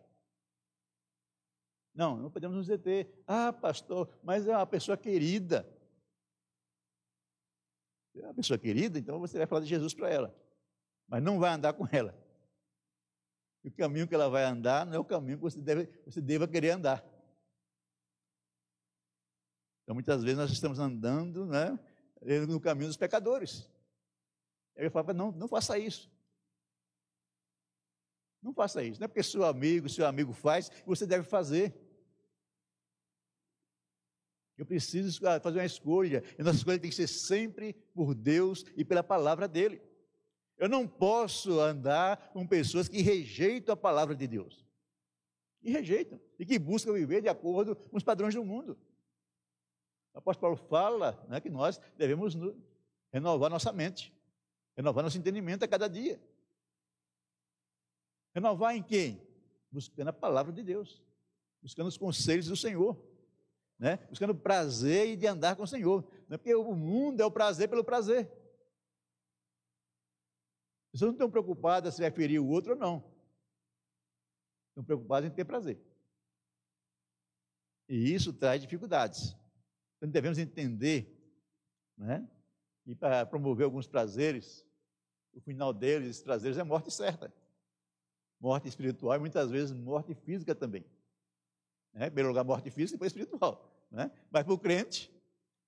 Não, 1.93 2.15
não 2.15 2.29
podemos 2.29 2.55
nos 2.55 2.67
deter. 2.67 3.23
Ah, 3.25 3.51
pastor, 3.51 4.09
mas 4.23 4.47
é 4.47 4.55
uma 4.55 4.67
pessoa 4.67 4.95
querida. 4.95 5.67
É 8.21 8.25
uma 8.25 8.33
pessoa 8.33 8.57
querida, 8.57 8.97
então 8.97 9.19
você 9.19 9.37
vai 9.37 9.47
falar 9.47 9.61
de 9.61 9.67
Jesus 9.67 9.93
para 9.93 10.09
ela. 10.09 10.35
Mas 11.07 11.23
não 11.23 11.39
vai 11.39 11.51
andar 11.51 11.73
com 11.73 11.87
ela. 11.91 12.17
o 13.63 13.71
caminho 13.71 14.07
que 14.07 14.15
ela 14.15 14.29
vai 14.29 14.43
andar 14.43 14.85
não 14.85 14.95
é 14.95 14.99
o 14.99 15.05
caminho 15.05 15.37
que 15.37 15.43
você, 15.43 15.59
deve, 15.59 15.87
você 16.05 16.21
deva 16.21 16.47
querer 16.47 16.71
andar. 16.71 17.05
Então, 19.83 19.95
muitas 19.95 20.21
vezes 20.21 20.37
nós 20.37 20.51
estamos 20.51 20.79
andando 20.79 21.45
né, 21.45 21.79
no 22.45 22.59
caminho 22.59 22.87
dos 22.87 22.97
pecadores. 22.97 23.69
Ele 24.75 24.89
fala, 24.89 25.13
não, 25.13 25.31
não 25.31 25.47
faça 25.47 25.79
isso. 25.79 26.11
Não 28.41 28.53
faça 28.53 28.83
isso. 28.83 28.99
Não 28.99 29.05
é 29.05 29.07
porque 29.07 29.23
seu 29.23 29.45
amigo, 29.45 29.87
seu 29.89 30.05
amigo 30.05 30.33
faz, 30.33 30.69
você 30.85 31.05
deve 31.05 31.23
fazer. 31.23 31.86
Eu 34.57 34.65
preciso 34.65 35.21
fazer 35.41 35.59
uma 35.59 35.65
escolha. 35.65 36.23
E 36.37 36.43
nossa 36.43 36.57
escolha 36.57 36.79
tem 36.79 36.89
que 36.89 36.95
ser 36.95 37.07
sempre 37.07 37.73
por 37.93 38.15
Deus 38.15 38.65
e 38.75 38.83
pela 38.83 39.03
palavra 39.03 39.47
dele. 39.47 39.81
Eu 40.57 40.67
não 40.67 40.87
posso 40.87 41.59
andar 41.59 42.31
com 42.33 42.47
pessoas 42.47 42.89
que 42.89 43.01
rejeitam 43.01 43.73
a 43.73 43.77
palavra 43.77 44.15
de 44.15 44.25
Deus. 44.25 44.65
E 45.61 45.71
rejeitam. 45.71 46.19
E 46.39 46.45
que 46.45 46.57
buscam 46.57 46.93
viver 46.93 47.21
de 47.21 47.29
acordo 47.29 47.75
com 47.75 47.97
os 47.97 48.03
padrões 48.03 48.33
do 48.33 48.43
mundo. 48.43 48.75
O 50.13 50.17
apóstolo 50.17 50.57
Paulo 50.57 50.67
fala 50.67 51.25
né, 51.29 51.39
que 51.39 51.49
nós 51.49 51.79
devemos 51.95 52.35
renovar 53.11 53.51
nossa 53.51 53.71
mente, 53.71 54.11
renovar 54.75 55.03
nosso 55.03 55.19
entendimento 55.19 55.63
a 55.63 55.67
cada 55.67 55.87
dia. 55.87 56.19
Renovar 58.33 58.75
em 58.75 58.81
quem? 58.81 59.21
Buscando 59.71 60.07
a 60.07 60.13
palavra 60.13 60.51
de 60.51 60.63
Deus, 60.63 61.03
buscando 61.61 61.87
os 61.87 61.97
conselhos 61.97 62.47
do 62.47 62.55
Senhor 62.55 62.97
né? 63.79 63.97
buscando 64.09 64.33
prazer 64.33 65.09
e 65.09 65.15
de 65.15 65.27
andar 65.27 65.55
com 65.55 65.63
o 65.63 65.67
Senhor. 65.67 66.03
Não 66.27 66.35
é 66.35 66.37
porque 66.37 66.55
o 66.55 66.73
mundo 66.73 67.21
é 67.21 67.25
o 67.25 67.31
prazer 67.31 67.69
pelo 67.69 67.83
prazer. 67.83 68.25
As 70.87 70.91
pessoas 70.93 71.09
não 71.09 71.15
estão 71.15 71.29
preocupadas 71.29 71.93
se 71.93 72.01
vai 72.01 72.11
ferir 72.11 72.39
o 72.39 72.47
outro 72.47 72.73
ou 72.73 72.79
não. 72.79 73.03
Estão 74.69 74.83
preocupadas 74.83 75.29
em 75.29 75.33
ter 75.33 75.45
prazer. 75.45 75.79
E 77.87 78.13
isso 78.13 78.33
traz 78.33 78.61
dificuldades. 78.61 79.35
Então 79.97 80.09
devemos 80.09 80.37
entender 80.37 81.15
né? 81.97 82.27
e 82.85 82.95
para 82.95 83.25
promover 83.25 83.65
alguns 83.65 83.87
prazeres, 83.87 84.65
o 85.33 85.41
final 85.41 85.73
deles, 85.73 86.09
esses 86.09 86.23
prazeres, 86.23 86.57
é 86.57 86.63
morte 86.63 86.91
certa. 86.91 87.33
Morte 88.39 88.67
espiritual 88.67 89.15
e 89.15 89.19
muitas 89.19 89.49
vezes 89.49 89.71
morte 89.75 90.13
física 90.13 90.53
também. 90.53 90.85
Né? 91.97 92.05
Em 92.05 92.09
primeiro 92.09 92.29
lugar, 92.29 92.43
morte 92.43 92.69
física 92.69 92.95
e 92.95 92.97
depois 92.97 93.11
espiritual. 93.11 93.67
Né? 93.91 94.11
Mas 94.29 94.43
para 94.43 94.53
o 94.53 94.59
crente, 94.59 95.11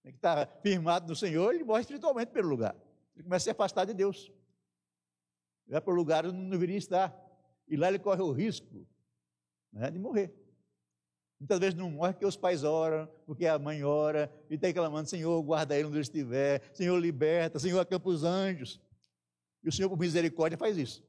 que 0.04 0.10
está 0.10 0.46
firmado 0.62 1.08
no 1.08 1.16
Senhor, 1.16 1.54
ele 1.54 1.64
morre 1.64 1.82
espiritualmente 1.82 2.32
pelo 2.32 2.48
lugar. 2.48 2.76
Ele 3.16 3.24
começa 3.24 3.44
a 3.44 3.46
se 3.46 3.50
afastar 3.50 3.86
de 3.86 3.94
Deus. 3.94 4.32
Ele 5.66 5.74
vai 5.74 5.82
para 5.82 5.92
o 5.92 5.96
lugar 5.96 6.26
onde 6.26 6.38
não 6.38 6.50
deveria 6.50 6.78
estar. 6.78 7.14
E 7.68 7.76
lá 7.76 7.88
ele 7.88 8.00
corre 8.00 8.22
o 8.22 8.32
risco 8.32 8.88
né, 9.74 9.90
de 9.90 10.00
morrer. 10.00 10.34
Muitas 11.40 11.60
vezes 11.60 11.76
não 11.76 11.90
morre 11.90 12.14
porque 12.14 12.26
os 12.26 12.36
pais 12.36 12.64
oram, 12.64 13.08
porque 13.26 13.46
a 13.46 13.58
mãe 13.58 13.84
ora, 13.84 14.32
e 14.50 14.56
está 14.56 14.68
reclamando, 14.68 15.10
Senhor, 15.10 15.42
guarda 15.42 15.76
ele 15.76 15.86
onde 15.86 15.96
ele 15.96 16.02
estiver, 16.02 16.62
Senhor, 16.74 16.98
liberta, 17.00 17.60
Senhor, 17.60 17.80
acampa 17.80 18.10
os 18.10 18.24
anjos. 18.24 18.80
E 19.64 19.70
o 19.70 19.72
Senhor, 19.72 19.90
por 19.90 19.98
misericórdia, 19.98 20.58
faz 20.58 20.78
isso. 20.78 21.04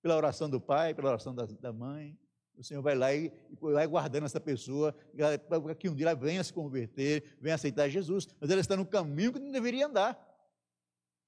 Pela 0.00 0.16
oração 0.16 0.48
do 0.48 0.60
pai, 0.60 0.94
pela 0.94 1.08
oração 1.08 1.34
da, 1.34 1.44
da 1.44 1.72
mãe, 1.72 2.16
o 2.56 2.62
Senhor 2.62 2.82
vai 2.82 2.94
lá 2.94 3.14
e, 3.14 3.32
vai 3.60 3.86
guardando 3.86 4.24
essa 4.24 4.40
pessoa, 4.40 4.92
para 5.48 5.74
que 5.74 5.88
um 5.88 5.94
dia 5.94 6.06
ela 6.08 6.14
venha 6.14 6.42
se 6.44 6.52
converter, 6.52 7.36
venha 7.40 7.54
aceitar 7.54 7.88
Jesus, 7.88 8.28
mas 8.40 8.50
ela 8.50 8.60
está 8.60 8.76
no 8.76 8.86
caminho 8.86 9.32
que 9.32 9.38
não 9.38 9.50
deveria 9.50 9.86
andar. 9.86 10.28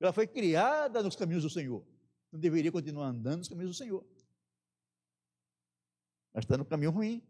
Ela 0.01 0.13
foi 0.13 0.27
criada 0.27 1.03
nos 1.03 1.17
caminhos 1.17 1.43
do 1.43 1.51
Senhor, 1.51 1.85
não 2.31 2.39
deveria 2.39 2.71
continuar 2.71 3.07
andando 3.07 3.39
nos 3.39 3.49
caminhos 3.49 3.71
do 3.71 3.77
Senhor. 3.77 4.05
Mas 6.33 6.45
está 6.45 6.59
no 6.59 6.65
caminho 6.65 6.91
ruim. 6.91 7.23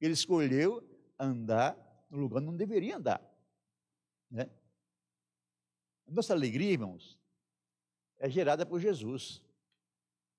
Ele 0.00 0.12
escolheu 0.12 0.86
andar 1.18 1.76
no 2.10 2.18
lugar 2.18 2.38
onde 2.38 2.46
não 2.46 2.56
deveria 2.56 2.98
andar. 2.98 3.22
Né? 4.30 4.50
A 6.06 6.10
nossa 6.12 6.34
alegria, 6.34 6.70
irmãos, 6.70 7.18
é 8.18 8.28
gerada 8.28 8.66
por 8.66 8.78
Jesus, 8.80 9.42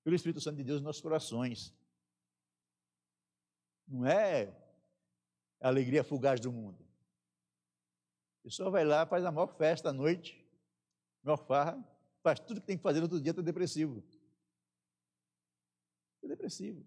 pelo 0.04 0.14
Espírito 0.14 0.40
Santo 0.40 0.56
de 0.56 0.64
Deus 0.64 0.80
nos 0.80 0.86
nossos 0.86 1.02
corações. 1.02 1.74
Não 3.86 4.06
é 4.06 4.52
a 5.60 5.68
alegria 5.68 6.02
fugaz 6.02 6.40
do 6.40 6.52
mundo. 6.52 6.84
A 8.40 8.42
pessoa 8.44 8.70
vai 8.70 8.84
lá, 8.84 9.06
faz 9.06 9.24
a 9.24 9.32
maior 9.32 9.48
festa 9.56 9.90
à 9.90 9.92
noite, 9.92 10.44
maior 11.22 11.36
farra, 11.36 11.82
faz 12.22 12.40
tudo 12.40 12.60
que 12.60 12.66
tem 12.66 12.76
que 12.76 12.82
fazer 12.82 12.98
no 12.98 13.04
outro 13.04 13.20
dia, 13.20 13.30
está 13.30 13.42
depressivo. 13.42 14.02
Está 16.16 16.28
depressivo. 16.28 16.84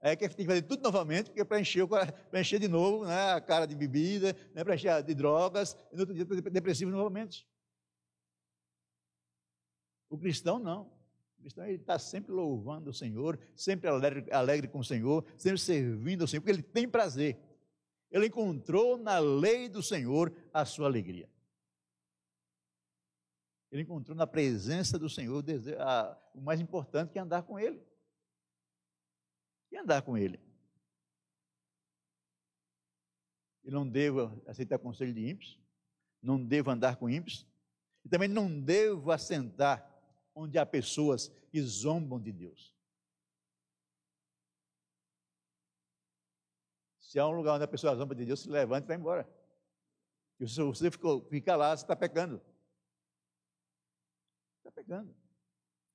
Aí 0.00 0.16
que 0.16 0.28
tem 0.28 0.46
que 0.46 0.46
fazer 0.46 0.62
tudo 0.62 0.82
novamente, 0.82 1.30
porque 1.30 1.44
para 1.44 1.60
encher, 1.60 1.84
encher 2.32 2.60
de 2.60 2.68
novo 2.68 3.04
né, 3.04 3.32
a 3.32 3.40
cara 3.40 3.66
de 3.66 3.74
bebida, 3.74 4.32
né, 4.54 4.62
para 4.62 4.76
encher 4.76 5.02
de 5.02 5.14
drogas, 5.14 5.76
e 5.90 5.94
no 5.94 6.00
outro 6.00 6.14
dia 6.14 6.22
está 6.22 6.50
depressivo 6.50 6.90
novamente. 6.90 7.48
O 10.08 10.16
cristão 10.16 10.58
não. 10.58 10.97
O 11.38 11.42
cristão 11.42 11.66
está 11.66 11.98
sempre 11.98 12.32
louvando 12.32 12.90
o 12.90 12.94
Senhor, 12.94 13.38
sempre 13.54 13.88
alegre, 13.88 14.26
alegre 14.32 14.68
com 14.68 14.80
o 14.80 14.84
Senhor, 14.84 15.24
sempre 15.36 15.58
servindo 15.58 16.22
ao 16.22 16.28
Senhor, 16.28 16.40
porque 16.42 16.52
ele 16.52 16.62
tem 16.62 16.88
prazer. 16.88 17.38
Ele 18.10 18.26
encontrou 18.26 18.96
na 18.96 19.18
lei 19.18 19.68
do 19.68 19.82
Senhor 19.82 20.34
a 20.52 20.64
sua 20.64 20.86
alegria. 20.86 21.28
Ele 23.70 23.82
encontrou 23.82 24.16
na 24.16 24.26
presença 24.26 24.98
do 24.98 25.08
Senhor 25.08 25.44
o 26.34 26.40
mais 26.40 26.58
importante 26.60 27.12
que 27.12 27.18
é 27.18 27.22
andar 27.22 27.42
com 27.42 27.58
Ele. 27.58 27.80
E 29.70 29.76
andar 29.76 30.02
com 30.02 30.16
Ele. 30.16 30.40
Eu 33.62 33.72
não 33.72 33.86
devo 33.86 34.42
aceitar 34.46 34.78
conselho 34.78 35.12
de 35.12 35.28
ímpios, 35.28 35.60
não 36.22 36.42
devo 36.42 36.70
andar 36.70 36.96
com 36.96 37.10
ímpios, 37.10 37.46
e 38.02 38.08
também 38.08 38.28
não 38.28 38.58
devo 38.58 39.12
assentar 39.12 39.87
onde 40.38 40.56
há 40.56 40.64
pessoas 40.64 41.28
que 41.50 41.60
zombam 41.60 42.20
de 42.20 42.32
Deus. 42.32 42.72
Se 47.00 47.18
há 47.18 47.26
um 47.26 47.32
lugar 47.32 47.54
onde 47.54 47.64
a 47.64 47.68
pessoa 47.68 47.96
zomba 47.96 48.14
de 48.14 48.24
Deus, 48.24 48.40
se 48.40 48.48
levanta 48.48 48.86
e 48.86 48.88
vai 48.88 48.96
embora. 48.96 49.28
E 50.38 50.46
se 50.46 50.62
você 50.62 50.90
ficou, 50.90 51.24
fica 51.28 51.56
lá, 51.56 51.76
você 51.76 51.82
está 51.82 51.96
pecando. 51.96 52.40
Está 54.58 54.70
pecando. 54.70 55.12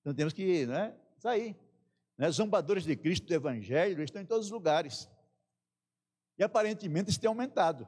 Então 0.02 0.14
temos 0.14 0.34
que 0.34 0.66
né, 0.66 0.98
sair. 1.18 1.56
Né? 2.18 2.30
Zombadores 2.30 2.84
de 2.84 2.98
Cristo 2.98 3.26
do 3.26 3.34
Evangelho 3.34 4.04
estão 4.04 4.22
em 4.22 4.26
todos 4.26 4.48
os 4.48 4.52
lugares. 4.52 5.10
E 6.38 6.44
aparentemente 6.44 7.10
isso 7.10 7.20
tem 7.20 7.30
aumentado. 7.30 7.88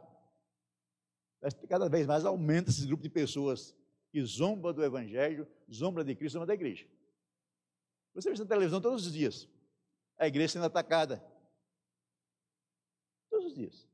Cada 1.68 1.90
vez 1.90 2.08
mais 2.08 2.24
aumenta 2.24 2.70
esse 2.70 2.86
grupo 2.88 3.04
de 3.04 3.10
pessoas 3.10 3.76
que 4.16 4.24
zomba 4.24 4.72
do 4.72 4.82
Evangelho, 4.82 5.46
zomba 5.70 6.02
de 6.02 6.16
Cristo, 6.16 6.36
zomba 6.36 6.46
da 6.46 6.54
igreja. 6.54 6.88
Você 8.14 8.32
vê 8.32 8.40
na 8.40 8.46
televisão 8.46 8.80
todos 8.80 9.06
os 9.06 9.12
dias. 9.12 9.46
A 10.18 10.26
igreja 10.26 10.54
sendo 10.54 10.64
atacada. 10.64 11.22
Todos 13.30 13.48
os 13.48 13.54
dias. 13.54 13.90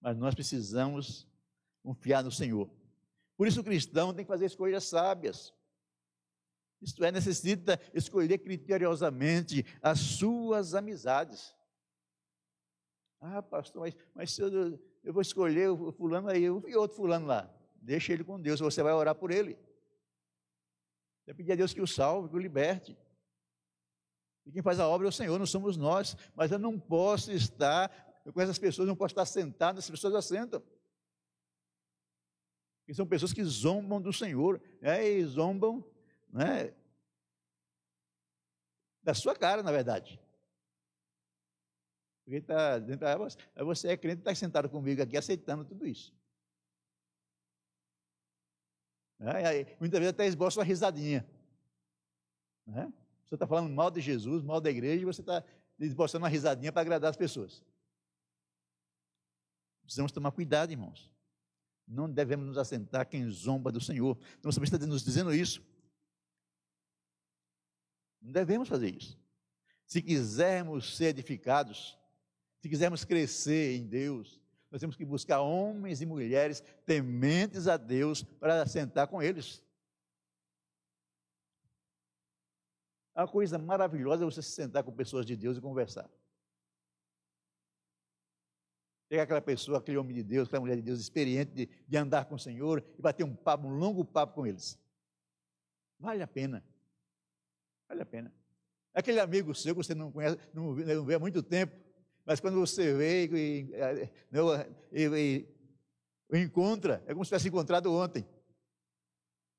Mas 0.00 0.16
nós 0.16 0.32
precisamos 0.32 1.26
confiar 1.82 2.22
no 2.22 2.30
Senhor. 2.30 2.70
Por 3.36 3.48
isso 3.48 3.62
o 3.62 3.64
cristão 3.64 4.14
tem 4.14 4.24
que 4.24 4.30
fazer 4.30 4.46
escolhas 4.46 4.84
sábias. 4.84 5.52
Isto 6.80 7.04
é, 7.04 7.10
necessita 7.10 7.80
escolher 7.92 8.38
criteriosamente 8.38 9.66
as 9.82 9.98
suas 9.98 10.72
amizades. 10.72 11.52
Ah, 13.20 13.42
pastor, 13.42 13.80
mas, 13.82 13.96
mas 14.14 14.38
eu, 14.38 14.80
eu 15.02 15.12
vou 15.12 15.20
escolher 15.20 15.68
o 15.68 15.90
fulano 15.90 16.28
aí, 16.28 16.42
vi 16.60 16.76
outro 16.76 16.96
fulano 16.96 17.26
lá. 17.26 17.59
Deixa 17.80 18.12
ele 18.12 18.22
com 18.22 18.40
Deus, 18.40 18.60
você 18.60 18.82
vai 18.82 18.92
orar 18.92 19.14
por 19.14 19.30
ele. 19.30 19.58
Você 21.24 21.34
pedir 21.34 21.52
a 21.52 21.56
Deus 21.56 21.72
que 21.72 21.80
o 21.80 21.86
salve, 21.86 22.28
que 22.28 22.36
o 22.36 22.38
liberte. 22.38 22.96
E 24.44 24.52
quem 24.52 24.62
faz 24.62 24.78
a 24.78 24.88
obra 24.88 25.06
é 25.06 25.10
o 25.10 25.12
Senhor, 25.12 25.38
não 25.38 25.46
somos 25.46 25.76
nós. 25.76 26.16
Mas 26.34 26.52
eu 26.52 26.58
não 26.58 26.78
posso 26.78 27.32
estar, 27.32 28.22
eu 28.24 28.32
com 28.32 28.40
essas 28.40 28.58
pessoas, 28.58 28.88
não 28.88 28.96
posso 28.96 29.12
estar 29.12 29.24
sentado, 29.24 29.78
essas 29.78 29.90
pessoas 29.90 30.14
assentam. 30.14 30.62
Porque 32.80 32.94
são 32.94 33.06
pessoas 33.06 33.32
que 33.32 33.44
zombam 33.44 34.00
do 34.00 34.12
Senhor, 34.12 34.60
né, 34.80 35.08
e 35.08 35.24
zombam 35.24 35.84
né, 36.28 36.74
da 39.02 39.14
sua 39.14 39.34
cara, 39.34 39.62
na 39.62 39.72
verdade. 39.72 40.20
Porque 42.24 42.40
tá 42.40 42.78
dentro 42.78 43.00
da 43.00 43.64
você 43.64 43.88
é 43.88 43.96
crente, 43.96 44.20
está 44.20 44.34
sentado 44.34 44.68
comigo 44.68 45.02
aqui 45.02 45.16
aceitando 45.16 45.64
tudo 45.64 45.86
isso. 45.86 46.14
É, 49.20 49.76
muitas 49.78 50.00
vezes 50.00 50.14
até 50.14 50.26
esboça 50.26 50.58
uma 50.58 50.64
risadinha. 50.64 51.28
Né? 52.66 52.90
Você 53.26 53.34
está 53.34 53.46
falando 53.46 53.70
mal 53.72 53.90
de 53.90 54.00
Jesus, 54.00 54.42
mal 54.42 54.60
da 54.60 54.70
igreja, 54.70 55.02
e 55.02 55.04
você 55.04 55.20
está 55.20 55.44
esboçando 55.78 56.24
uma 56.24 56.28
risadinha 56.28 56.72
para 56.72 56.80
agradar 56.80 57.10
as 57.10 57.16
pessoas. 57.16 57.62
Precisamos 59.82 60.10
tomar 60.10 60.32
cuidado, 60.32 60.70
irmãos. 60.70 61.10
Não 61.86 62.10
devemos 62.10 62.46
nos 62.46 62.56
assentar 62.56 63.06
quem 63.06 63.28
zomba 63.28 63.70
do 63.70 63.80
Senhor. 63.80 64.16
Então, 64.38 64.50
você 64.50 64.62
está 64.62 64.78
nos 64.78 65.04
dizendo 65.04 65.34
isso. 65.34 65.62
Não 68.20 68.32
devemos 68.32 68.68
fazer 68.68 68.94
isso. 68.94 69.18
Se 69.84 70.00
quisermos 70.00 70.96
ser 70.96 71.06
edificados, 71.06 71.98
se 72.60 72.68
quisermos 72.68 73.04
crescer 73.04 73.76
em 73.76 73.86
Deus, 73.86 74.39
nós 74.70 74.80
temos 74.80 74.94
que 74.94 75.04
buscar 75.04 75.40
homens 75.40 76.00
e 76.00 76.06
mulheres 76.06 76.60
tementes 76.86 77.66
a 77.66 77.76
Deus 77.76 78.22
para 78.22 78.64
sentar 78.66 79.08
com 79.08 79.20
eles. 79.20 79.62
A 83.14 83.26
coisa 83.26 83.58
maravilhosa 83.58 84.22
é 84.22 84.26
você 84.26 84.40
se 84.40 84.52
sentar 84.52 84.84
com 84.84 84.92
pessoas 84.92 85.26
de 85.26 85.36
Deus 85.36 85.58
e 85.58 85.60
conversar. 85.60 86.08
Pegar 89.08 89.24
aquela 89.24 89.40
pessoa, 89.42 89.78
aquele 89.78 89.98
homem 89.98 90.14
de 90.14 90.22
Deus, 90.22 90.46
aquela 90.46 90.60
mulher 90.60 90.76
de 90.76 90.82
Deus 90.82 91.00
experiente 91.00 91.52
de, 91.52 91.66
de 91.66 91.96
andar 91.96 92.26
com 92.26 92.36
o 92.36 92.38
Senhor 92.38 92.84
e 92.96 93.02
bater 93.02 93.24
um 93.24 93.34
papo, 93.34 93.66
um 93.66 93.76
longo 93.76 94.04
papo 94.04 94.34
com 94.34 94.46
eles. 94.46 94.78
Vale 95.98 96.22
a 96.22 96.28
pena. 96.28 96.64
Vale 97.88 98.02
a 98.02 98.06
pena. 98.06 98.32
Aquele 98.94 99.18
amigo 99.18 99.52
seu 99.52 99.74
que 99.74 99.82
você 99.82 99.96
não 99.96 100.12
conhece, 100.12 100.38
não 100.54 100.74
vê 101.04 101.14
há 101.14 101.18
muito 101.18 101.42
tempo, 101.42 101.76
mas 102.30 102.38
quando 102.38 102.60
você 102.60 102.94
vê 102.94 103.26
e, 103.26 103.66
e, 104.92 105.08
e, 105.08 105.48
e 106.32 106.38
encontra, 106.38 107.02
é 107.04 107.12
como 107.12 107.24
se 107.24 107.30
tivesse 107.30 107.48
encontrado 107.48 107.92
ontem. 107.92 108.24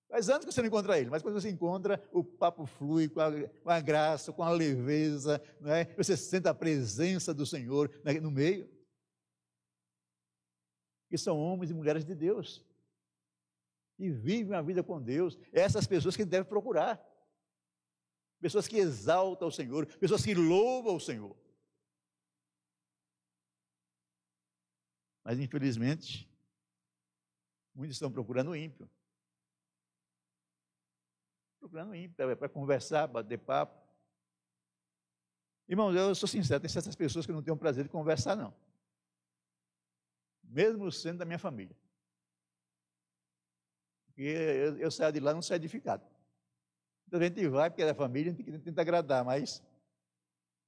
Faz 0.10 0.30
anos 0.30 0.46
que 0.46 0.54
você 0.54 0.62
não 0.62 0.70
encontra 0.70 0.98
ele, 0.98 1.10
mas 1.10 1.22
quando 1.22 1.34
você 1.34 1.50
encontra, 1.50 2.02
o 2.14 2.24
papo 2.24 2.66
flui 2.66 3.10
com 3.10 3.20
a, 3.20 3.30
com 3.30 3.70
a 3.70 3.82
graça, 3.82 4.32
com 4.32 4.42
a 4.42 4.50
leveza, 4.50 5.44
não 5.60 5.70
é? 5.70 5.84
você 5.98 6.16
sente 6.16 6.48
a 6.48 6.54
presença 6.54 7.34
do 7.34 7.46
Senhor 7.46 7.92
no 8.22 8.32
meio. 8.32 8.70
Que 11.10 11.18
são 11.18 11.38
homens 11.38 11.72
e 11.72 11.74
mulheres 11.74 12.06
de 12.06 12.16
Deus. 12.16 12.66
E 14.00 14.10
vivem 14.10 14.58
a 14.58 14.62
vida 14.62 14.82
com 14.82 15.02
Deus. 15.02 15.38
Essas 15.52 15.86
pessoas 15.86 16.16
que 16.16 16.24
devem 16.24 16.48
procurar. 16.48 17.06
Pessoas 18.40 18.66
que 18.66 18.78
exaltam 18.78 19.50
o 19.50 19.52
Senhor, 19.52 19.86
pessoas 19.98 20.24
que 20.24 20.34
louvam 20.34 20.96
o 20.96 21.02
Senhor. 21.02 21.36
Mas, 25.24 25.40
infelizmente, 25.40 26.30
muitos 27.74 27.96
estão 27.96 28.12
procurando 28.12 28.52
o 28.52 28.56
ímpio. 28.56 28.90
Procurando 31.60 31.92
o 31.92 31.96
ímpio, 31.96 32.38
para 32.38 32.50
conversar, 32.50 33.08
bater 33.08 33.38
papo. 33.38 33.80
Irmãos, 35.68 35.96
eu 35.96 36.16
sou 36.16 36.28
sincero, 36.28 36.60
tem 36.60 36.70
certas 36.70 36.96
pessoas 36.96 37.26
que 37.26 37.32
não 37.32 37.44
tenho 37.44 37.56
prazer 37.56 37.84
de 37.84 37.90
conversar, 37.90 38.36
não. 38.36 38.54
Mesmo 40.44 40.92
sendo 40.92 41.20
da 41.20 41.26
minha 41.26 41.40
família. 41.40 41.78
Porque 44.08 44.24
eu, 44.24 44.78
eu 44.78 44.92
saio 44.92 45.14
de 45.14 45.20
lá 45.20 45.34
não 45.34 45.42
saio 45.42 45.60
edificado. 45.60 46.04
Então 47.08 47.20
a 47.20 47.24
gente 47.24 47.48
vai, 47.48 47.70
porque 47.70 47.84
é 47.84 47.86
da 47.86 47.94
família, 47.96 48.32
a 48.32 48.36
gente 48.36 48.60
tenta 48.60 48.82
agradar, 48.82 49.24
mas, 49.24 49.64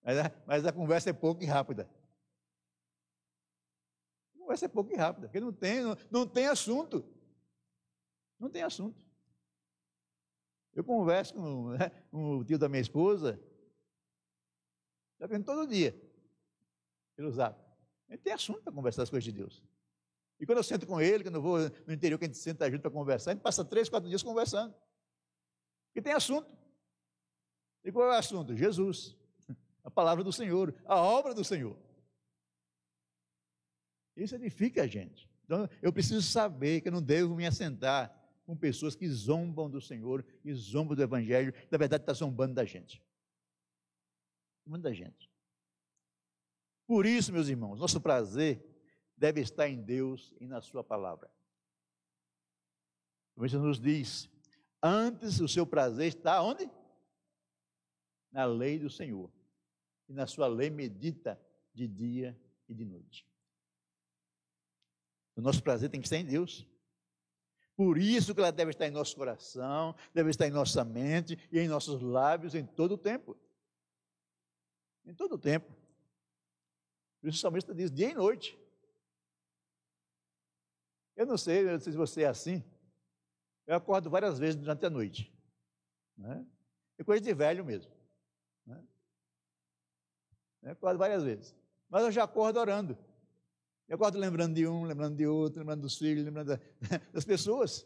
mas, 0.03 0.17
a, 0.19 0.31
mas 0.45 0.65
a 0.65 0.71
conversa 0.71 1.09
é 1.09 1.13
pouco 1.13 1.43
e 1.43 1.45
rápida 1.45 1.89
conversa 4.53 4.65
é 4.65 4.69
pouco 4.69 4.93
e 4.93 4.95
rápida, 4.95 5.27
porque 5.27 5.39
não 5.39 5.51
tem, 5.51 5.81
não, 5.81 5.97
não 6.11 6.27
tem 6.27 6.47
assunto. 6.47 7.03
Não 8.39 8.49
tem 8.49 8.61
assunto. 8.61 9.03
Eu 10.73 10.83
converso 10.83 11.33
com, 11.33 11.69
né, 11.77 11.91
tio 12.45 12.57
da 12.57 12.69
minha 12.69 12.81
esposa, 12.81 13.39
já 15.19 15.27
vendo 15.27 15.45
todo 15.45 15.67
dia, 15.67 15.95
pelo 17.15 17.31
zap. 17.31 17.59
Ele 18.09 18.17
tem 18.17 18.33
assunto 18.33 18.61
para 18.61 18.73
conversar 18.73 19.03
as 19.03 19.09
coisas 19.09 19.23
de 19.23 19.31
Deus. 19.31 19.63
E 20.39 20.45
quando 20.45 20.57
eu 20.57 20.63
sento 20.63 20.85
com 20.85 20.99
ele, 20.99 21.23
quando 21.23 21.35
eu 21.35 21.41
vou 21.41 21.59
no 21.87 21.93
interior, 21.93 22.17
que 22.17 22.25
a 22.25 22.27
gente 22.27 22.37
senta 22.37 22.69
junto 22.69 22.81
para 22.81 22.91
conversar, 22.91 23.31
a 23.31 23.33
gente 23.33 23.43
passa 23.43 23.63
três, 23.63 23.87
quatro 23.87 24.09
dias 24.09 24.21
conversando. 24.21 24.73
E 25.95 26.01
tem 26.01 26.13
assunto. 26.13 26.49
E 27.83 27.91
qual 27.91 28.07
é 28.07 28.15
o 28.15 28.19
assunto? 28.19 28.55
Jesus. 28.55 29.15
A 29.83 29.91
palavra 29.91 30.23
do 30.23 30.31
Senhor, 30.31 30.73
a 30.85 30.95
obra 30.95 31.33
do 31.33 31.43
Senhor. 31.43 31.77
Isso 34.15 34.35
edifica 34.35 34.83
a 34.83 34.87
gente. 34.87 35.29
Então, 35.45 35.67
eu 35.81 35.91
preciso 35.91 36.21
saber 36.21 36.81
que 36.81 36.87
eu 36.87 36.91
não 36.91 37.01
devo 37.01 37.35
me 37.35 37.45
assentar 37.45 38.13
com 38.45 38.55
pessoas 38.55 38.95
que 38.95 39.07
zombam 39.07 39.69
do 39.69 39.81
Senhor, 39.81 40.23
que 40.41 40.53
zombam 40.53 40.95
do 40.95 41.03
Evangelho, 41.03 41.53
na 41.71 41.77
verdade 41.77 42.03
está 42.03 42.13
zombando 42.13 42.53
da 42.53 42.65
gente. 42.65 43.01
Zombando 44.65 44.83
da 44.83 44.93
gente. 44.93 45.31
Por 46.85 47.05
isso, 47.05 47.31
meus 47.31 47.47
irmãos, 47.47 47.79
nosso 47.79 48.01
prazer 48.01 48.63
deve 49.17 49.41
estar 49.41 49.69
em 49.69 49.81
Deus 49.81 50.35
e 50.39 50.47
na 50.47 50.61
Sua 50.61 50.83
palavra. 50.83 51.31
Como 53.33 53.45
isso 53.45 53.59
nos 53.59 53.79
diz, 53.79 54.29
antes 54.81 55.39
o 55.39 55.47
seu 55.47 55.65
prazer 55.65 56.07
está 56.07 56.41
onde? 56.41 56.69
Na 58.31 58.45
lei 58.45 58.77
do 58.77 58.89
Senhor. 58.89 59.31
E 60.07 60.13
na 60.13 60.27
sua 60.27 60.47
lei 60.47 60.69
medita 60.69 61.39
de 61.73 61.87
dia 61.87 62.39
e 62.67 62.73
de 62.73 62.85
noite. 62.85 63.25
O 65.35 65.41
nosso 65.41 65.61
prazer 65.63 65.89
tem 65.89 65.99
que 65.99 66.07
estar 66.07 66.17
em 66.17 66.25
Deus. 66.25 66.67
Por 67.75 67.97
isso 67.97 68.33
que 68.33 68.39
ela 68.39 68.51
deve 68.51 68.71
estar 68.71 68.87
em 68.87 68.91
nosso 68.91 69.15
coração, 69.15 69.95
deve 70.13 70.29
estar 70.29 70.47
em 70.47 70.51
nossa 70.51 70.83
mente 70.85 71.37
e 71.51 71.59
em 71.59 71.67
nossos 71.67 72.01
lábios 72.01 72.53
em 72.53 72.65
todo 72.65 72.93
o 72.93 72.97
tempo. 72.97 73.35
Em 75.05 75.13
todo 75.13 75.33
o 75.33 75.39
tempo. 75.39 75.71
Por 77.19 77.29
isso 77.29 77.39
o 77.39 77.41
salmista 77.41 77.73
diz 77.73 77.91
dia 77.91 78.11
e 78.11 78.13
noite. 78.13 78.59
Eu 81.15 81.25
não 81.25 81.37
sei, 81.37 81.61
eu 81.61 81.71
não 81.71 81.79
sei 81.79 81.91
se 81.91 81.97
você 81.97 82.23
é 82.23 82.27
assim. 82.27 82.63
Eu 83.65 83.75
acordo 83.75 84.09
várias 84.09 84.37
vezes 84.37 84.55
durante 84.55 84.85
a 84.85 84.89
noite. 84.89 85.33
Né? 86.17 86.45
É 86.97 87.03
coisa 87.03 87.21
de 87.21 87.33
velho 87.33 87.65
mesmo. 87.65 87.91
Né? 88.65 88.83
Eu 90.61 90.71
acordo 90.71 90.97
várias 90.97 91.23
vezes. 91.23 91.55
Mas 91.89 92.03
eu 92.03 92.11
já 92.11 92.23
acordo 92.23 92.59
orando. 92.59 92.97
Eu 93.87 93.95
acordo 93.95 94.17
lembrando 94.17 94.55
de 94.55 94.67
um, 94.67 94.83
lembrando 94.83 95.15
de 95.15 95.27
outro, 95.27 95.59
lembrando 95.59 95.81
dos 95.81 95.97
filhos, 95.97 96.23
lembrando 96.23 96.59
das 97.13 97.25
pessoas. 97.25 97.85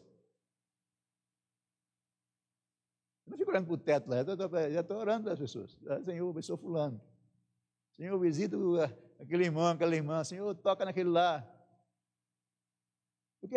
olhando 3.48 3.66
para 3.66 3.74
o 3.74 3.78
teto 3.78 4.08
lá, 4.08 4.16
já 4.70 4.80
estou 4.80 4.98
orando 4.98 5.24
para 5.24 5.32
as 5.32 5.38
pessoas. 5.38 5.76
Ah, 5.88 6.02
Senhor, 6.02 6.30
abençoa 6.30 6.56
fulano. 6.56 7.00
Senhor, 7.92 8.18
visita 8.18 8.56
aquele 9.18 9.44
irmão, 9.44 9.66
aquela 9.66 9.94
irmã. 9.94 10.22
Senhor, 10.22 10.54
toca 10.54 10.84
naquele 10.84 11.10
lá. 11.10 11.46
Porque 13.40 13.56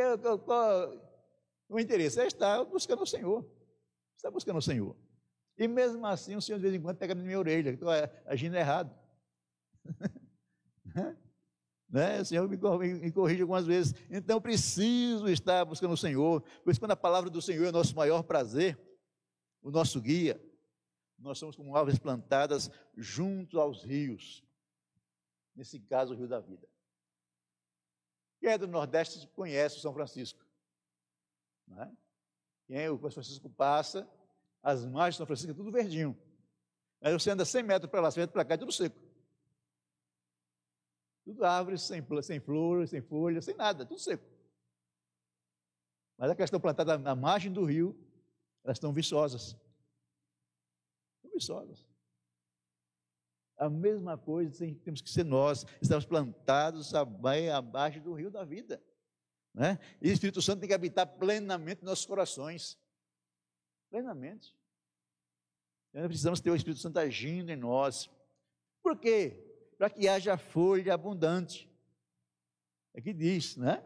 o 1.70 1.80
interesse 1.80 2.20
é 2.20 2.28
estar 2.28 2.64
buscando 2.66 3.04
o 3.04 3.08
Senhor. 3.08 3.46
Está 4.16 4.30
buscando 4.32 4.58
o 4.58 4.62
Senhor. 4.62 4.96
E 5.58 5.68
mesmo 5.68 6.06
assim, 6.06 6.36
o 6.36 6.42
Senhor 6.42 6.58
de 6.58 6.64
vez 6.64 6.76
em 6.76 6.82
quando 6.82 6.98
pega 6.98 7.14
na 7.14 7.24
minha 7.24 7.38
orelha, 7.38 7.72
que 7.72 7.76
estou 7.76 7.90
agindo 8.26 8.56
errado. 8.56 8.96
Né? 11.92 12.22
O 12.22 12.26
Senhor 12.26 12.48
me 12.48 12.58
corrige 13.12 13.42
algumas 13.42 13.66
vezes. 13.66 13.94
Então, 14.10 14.40
preciso 14.40 15.28
estar 15.28 15.66
buscando 15.66 15.94
o 15.94 15.98
Senhor. 15.98 16.42
Por 16.64 16.72
isso, 16.72 16.80
quando 16.80 16.92
a 16.92 16.96
palavra 16.96 17.30
do 17.30 17.42
Senhor 17.42 17.68
é 17.68 17.72
nosso 17.72 17.94
maior 17.96 18.24
prazer, 18.24 18.80
o 19.62 19.70
nosso 19.70 20.00
guia, 20.00 20.42
nós 21.20 21.38
somos 21.38 21.56
como 21.56 21.76
árvores 21.76 22.00
plantadas 22.00 22.72
junto 22.96 23.60
aos 23.60 23.84
rios. 23.84 24.44
Nesse 25.54 25.80
caso, 25.82 26.14
o 26.14 26.18
Rio 26.18 26.30
da 26.30 26.40
Vida. 26.40 26.66
Quem 28.40 28.52
é 28.52 28.58
do 28.58 28.68
Nordeste 28.68 29.28
conhece 29.36 29.78
o 29.78 29.82
São 29.82 29.94
Francisco. 29.94 30.44
Né? 31.68 31.92
Quem 32.68 32.78
é 32.78 32.90
o 32.90 32.98
São 32.98 33.12
Francisco 33.12 33.50
passa, 33.50 34.10
as 34.64 34.86
margens 34.86 35.16
do 35.16 35.18
São 35.18 35.28
Francisco 35.28 35.52
é 35.52 35.56
tudo 35.56 35.72
verdinho. 35.72 36.18
Aí 37.02 37.12
você 37.12 37.30
anda 37.30 37.44
100 37.44 37.64
metros 37.64 37.92
para 37.92 38.00
lá, 38.00 38.10
100 38.10 38.22
metros 38.22 38.34
para 38.34 38.46
cá, 38.46 38.54
é 38.54 38.58
tudo 38.58 38.72
seco. 38.72 39.11
Tudo 41.24 41.46
árvores 41.46 41.82
sem, 41.84 42.04
sem 42.24 42.40
flores, 42.40 42.90
sem 42.90 43.02
folhas, 43.02 43.46
sem 43.46 43.56
nada, 43.56 43.86
tudo 43.86 44.00
seco. 44.00 44.24
Mas 46.18 46.30
aquelas 46.30 46.50
que 46.50 46.56
estão 46.56 46.60
plantadas 46.60 47.00
na 47.02 47.16
margem 47.16 47.52
do 47.52 47.64
rio, 47.64 47.98
elas 48.64 48.78
estão 48.78 48.94
viçosas. 48.94 49.56
Estão 51.16 51.32
viçosas. 51.32 51.88
A 53.58 53.70
mesma 53.70 54.18
coisa 54.18 54.66
temos 54.84 55.02
que 55.02 55.10
ser 55.10 55.24
nós. 55.24 55.66
Estamos 55.82 56.06
plantados 56.06 56.94
abaixo 56.94 58.02
do 58.02 58.14
rio 58.14 58.32
da 58.32 58.44
vida. 58.44 58.84
Né? 59.54 59.78
E 60.02 60.10
o 60.10 60.14
Espírito 60.14 60.42
Santo 60.42 60.62
tem 60.62 60.70
que 60.70 60.74
habitar 60.74 61.06
plenamente 61.06 61.84
nossos 61.84 62.06
corações. 62.06 62.80
Plenamente. 63.90 64.56
Nós 65.94 66.08
precisamos 66.08 66.40
ter 66.40 66.50
o 66.50 66.56
Espírito 66.56 66.82
Santo 66.82 66.98
agindo 66.98 67.52
em 67.52 67.56
nós. 67.56 68.10
Por 68.82 68.98
quê? 68.98 69.51
Para 69.82 69.90
que 69.90 70.08
haja 70.08 70.38
folha 70.38 70.94
abundante. 70.94 71.68
É 72.94 73.02
que 73.02 73.12
diz, 73.12 73.58
né? 73.58 73.84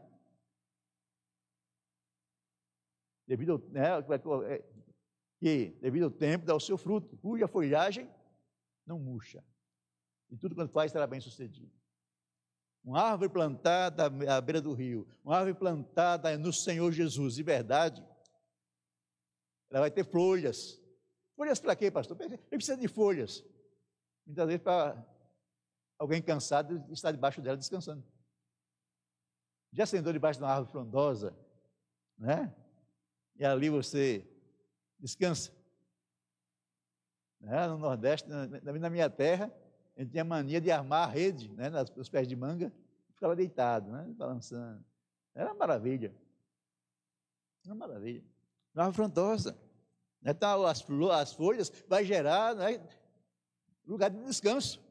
Devido 3.26 3.54
ao, 3.54 3.60
né, 3.70 4.54
é, 4.54 4.62
que, 5.40 5.68
devido 5.80 6.04
ao 6.04 6.12
tempo, 6.12 6.46
dá 6.46 6.54
o 6.54 6.60
seu 6.60 6.78
fruto, 6.78 7.16
cuja 7.20 7.48
folhagem 7.48 8.14
não 8.86 9.00
murcha. 9.00 9.42
E 10.30 10.36
tudo 10.36 10.54
quanto 10.54 10.74
faz 10.74 10.92
será 10.92 11.08
bem 11.08 11.22
sucedido. 11.22 11.72
Uma 12.84 13.02
árvore 13.02 13.32
plantada 13.32 14.08
à 14.08 14.42
beira 14.42 14.62
do 14.62 14.74
rio, 14.74 15.08
uma 15.24 15.38
árvore 15.38 15.58
plantada 15.58 16.38
no 16.38 16.52
Senhor 16.52 16.92
Jesus, 16.92 17.36
de 17.36 17.44
verdade, 17.44 18.06
ela 19.72 19.80
vai 19.80 19.92
ter 19.92 20.04
folhas. 20.04 20.78
Folhas 21.38 21.62
para 21.62 21.74
quê, 21.74 21.90
pastor? 21.90 22.20
Ele 22.20 22.38
precisa 22.38 22.76
de 22.76 22.90
folhas. 22.90 23.46
Muitas 24.26 24.46
vezes 24.46 24.62
para 24.62 25.15
alguém 25.98 26.22
cansado 26.22 26.84
está 26.92 27.12
debaixo 27.12 27.42
dela 27.42 27.58
descansando. 27.58 28.04
Já 29.72 29.86
sentou 29.86 30.14
debaixo 30.14 30.40
de 30.40 30.46
uma 30.46 30.52
árvore 30.52 30.72
frondosa, 30.72 31.36
né? 32.18 32.54
E 33.36 33.44
ali 33.44 33.70
você 33.70 34.26
descansa. 35.00 35.52
Né? 37.42 37.68
No 37.68 37.78
Nordeste, 37.78 38.30
na, 38.30 38.90
minha 38.90 39.10
terra, 39.10 39.52
a 39.96 40.02
gente 40.02 40.12
tinha 40.12 40.24
mania 40.24 40.62
de 40.62 40.72
armar 40.72 41.10
a 41.10 41.12
rede, 41.12 41.52
né? 41.52 41.70
Nos 41.96 42.10
pés 42.10 42.28
de 42.28 42.36
manga, 42.36 42.72
e 43.10 43.14
ficava 43.14 43.36
deitado, 43.36 43.92
né? 43.92 44.06
Balançando. 44.16 44.84
Era 45.34 45.50
uma 45.50 45.56
maravilha. 45.56 46.16
Era 47.66 47.74
uma 47.74 47.88
maravilha. 47.88 48.24
Uma 48.74 48.84
árvore 48.84 48.96
frondosa. 48.96 49.52
Né? 50.22 50.32
Então, 50.32 50.66
as, 50.66 50.86
as 51.20 51.34
folhas 51.34 51.72
vai 51.88 52.06
gerar 52.06 52.56
né? 52.56 52.82
lugar 53.86 54.10
de 54.10 54.24
descanso. 54.24 54.85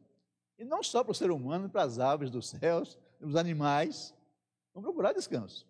E 0.59 0.65
não 0.65 0.83
só 0.83 1.03
para 1.03 1.13
o 1.13 1.15
ser 1.15 1.31
humano, 1.31 1.69
para 1.69 1.83
as 1.83 1.99
aves 1.99 2.31
dos 2.31 2.49
céus, 2.49 2.99
os 3.21 3.37
animais. 3.37 4.15
Vão 4.73 4.83
procurar 4.83 5.13
descanso. 5.13 5.69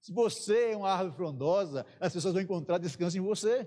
Se 0.00 0.12
você 0.12 0.72
é 0.72 0.76
uma 0.76 0.90
árvore 0.90 1.14
frondosa, 1.14 1.86
as 2.00 2.12
pessoas 2.12 2.34
vão 2.34 2.42
encontrar 2.42 2.78
descanso 2.78 3.16
em 3.16 3.20
você. 3.20 3.60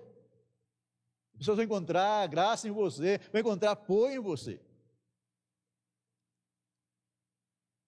As 1.33 1.39
pessoas 1.39 1.57
vão 1.57 1.65
encontrar 1.65 2.27
graça 2.27 2.67
em 2.67 2.71
você, 2.71 3.17
vão 3.31 3.41
encontrar 3.41 3.71
apoio 3.71 4.15
em 4.15 4.19
você. 4.19 4.61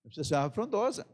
Precisa 0.03 0.23
ser 0.23 0.35
uma 0.35 0.43
árvore 0.43 0.55
frondosa. 0.55 1.07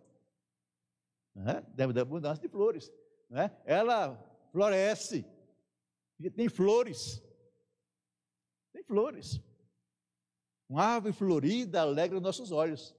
Né? 1.34 1.62
Deve 1.70 1.94
ter 1.94 2.02
abundância 2.02 2.42
de 2.42 2.48
flores. 2.48 2.92
Né? 3.30 3.56
Ela 3.66 4.16
floresce. 4.52 5.26
Tem 6.36 6.48
flores. 6.48 7.22
Tem 8.72 8.84
flores. 8.84 9.42
Uma 10.74 10.86
árvore 10.86 11.14
florida 11.14 11.82
alegra 11.82 12.18
os 12.18 12.24
nossos 12.24 12.52
olhos. 12.52 12.96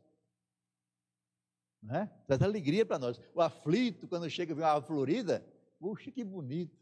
Né? 1.82 2.08
Traz 2.24 2.40
alegria 2.40 2.86
para 2.86 3.00
nós. 3.00 3.20
O 3.34 3.40
aflito, 3.40 4.06
quando 4.06 4.30
chega 4.30 4.52
e 4.52 4.54
uma 4.54 4.68
árvore 4.68 4.86
florida, 4.86 5.44
puxa, 5.80 6.08
que 6.12 6.22
bonito. 6.22 6.78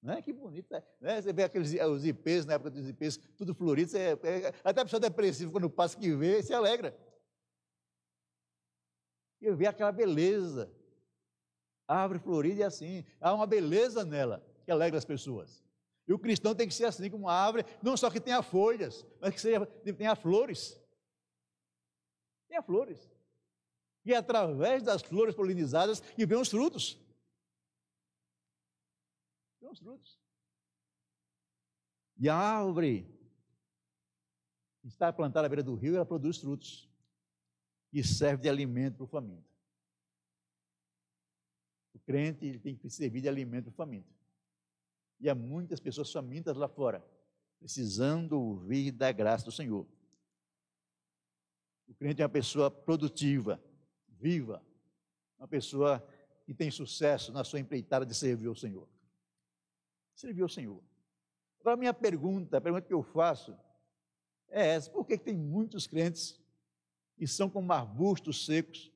Né? 0.00 0.22
Que 0.22 0.32
bonito. 0.32 0.72
Né? 1.00 1.20
Você 1.20 1.32
vê 1.32 1.42
aqueles 1.42 1.72
os 1.72 2.06
ipês, 2.06 2.46
na 2.46 2.52
época 2.52 2.70
dos 2.70 2.88
ipês, 2.88 3.16
tudo 3.36 3.52
florido. 3.52 3.90
Você, 3.90 3.98
é, 3.98 4.54
até 4.62 4.80
a 4.80 4.84
pessoa 4.84 5.00
depressiva, 5.00 5.50
quando 5.50 5.68
passa 5.68 5.98
que 5.98 6.14
vê, 6.14 6.40
se 6.40 6.54
alegra. 6.54 6.96
E 9.40 9.50
vê 9.50 9.66
aquela 9.66 9.90
beleza. 9.90 10.72
A 11.88 11.96
árvore 11.96 12.20
florida 12.20 12.62
é 12.62 12.66
assim. 12.66 13.04
Há 13.20 13.34
uma 13.34 13.44
beleza 13.44 14.04
nela 14.04 14.40
que 14.64 14.70
alegra 14.70 14.98
as 14.98 15.04
pessoas. 15.04 15.67
E 16.08 16.12
o 16.12 16.18
cristão 16.18 16.54
tem 16.54 16.66
que 16.66 16.72
ser 16.72 16.86
assim 16.86 17.10
como 17.10 17.26
uma 17.26 17.34
árvore, 17.34 17.66
não 17.82 17.94
só 17.94 18.10
que 18.10 18.18
tenha 18.18 18.42
folhas, 18.42 19.06
mas 19.20 19.34
que 19.34 19.40
seja, 19.42 19.66
tenha 19.66 20.16
flores. 20.16 20.80
Tenha 22.48 22.62
flores. 22.62 23.12
E 24.06 24.14
é 24.14 24.16
através 24.16 24.82
das 24.82 25.02
flores 25.02 25.34
polinizadas 25.34 26.00
que 26.00 26.24
vem 26.24 26.38
os 26.38 26.48
frutos. 26.48 26.98
Vem 29.60 29.70
os 29.70 29.78
frutos. 29.78 30.18
E 32.16 32.26
a 32.26 32.34
árvore 32.34 33.06
está 34.84 35.12
plantada 35.12 35.46
à 35.46 35.48
beira 35.50 35.62
do 35.62 35.74
rio, 35.74 35.94
ela 35.94 36.06
produz 36.06 36.38
frutos. 36.38 36.88
E 37.92 38.02
serve 38.02 38.44
de 38.44 38.48
alimento 38.48 38.96
para 38.96 39.04
o 39.04 39.08
faminto. 39.08 39.48
O 41.92 41.98
crente 41.98 42.46
ele 42.46 42.58
tem 42.58 42.74
que 42.74 42.88
servir 42.88 43.20
de 43.20 43.28
alimento 43.28 43.64
para 43.64 43.72
o 43.72 43.76
faminto. 43.76 44.17
E 45.20 45.28
há 45.28 45.34
muitas 45.34 45.80
pessoas 45.80 46.12
famintas 46.12 46.56
lá 46.56 46.68
fora, 46.68 47.04
precisando 47.58 48.40
ouvir 48.40 48.92
da 48.92 49.10
graça 49.10 49.44
do 49.44 49.52
Senhor. 49.52 49.86
O 51.88 51.94
crente 51.94 52.22
é 52.22 52.24
uma 52.24 52.30
pessoa 52.30 52.70
produtiva, 52.70 53.60
viva, 54.08 54.62
uma 55.38 55.48
pessoa 55.48 56.06
que 56.44 56.54
tem 56.54 56.70
sucesso 56.70 57.32
na 57.32 57.44
sua 57.44 57.60
empreitada 57.60 58.06
de 58.06 58.14
servir 58.14 58.46
ao 58.46 58.54
Senhor. 58.54 58.88
Servir 60.14 60.42
ao 60.42 60.48
Senhor. 60.48 60.82
Agora, 61.60 61.74
a 61.74 61.78
minha 61.78 61.94
pergunta, 61.94 62.56
a 62.56 62.60
pergunta 62.60 62.86
que 62.86 62.94
eu 62.94 63.02
faço 63.02 63.56
é 64.48 64.68
essa: 64.68 64.90
por 64.90 65.04
que 65.04 65.18
tem 65.18 65.36
muitos 65.36 65.86
crentes 65.86 66.40
que 67.16 67.26
são 67.26 67.50
como 67.50 67.72
arbustos 67.72 68.46
secos, 68.46 68.92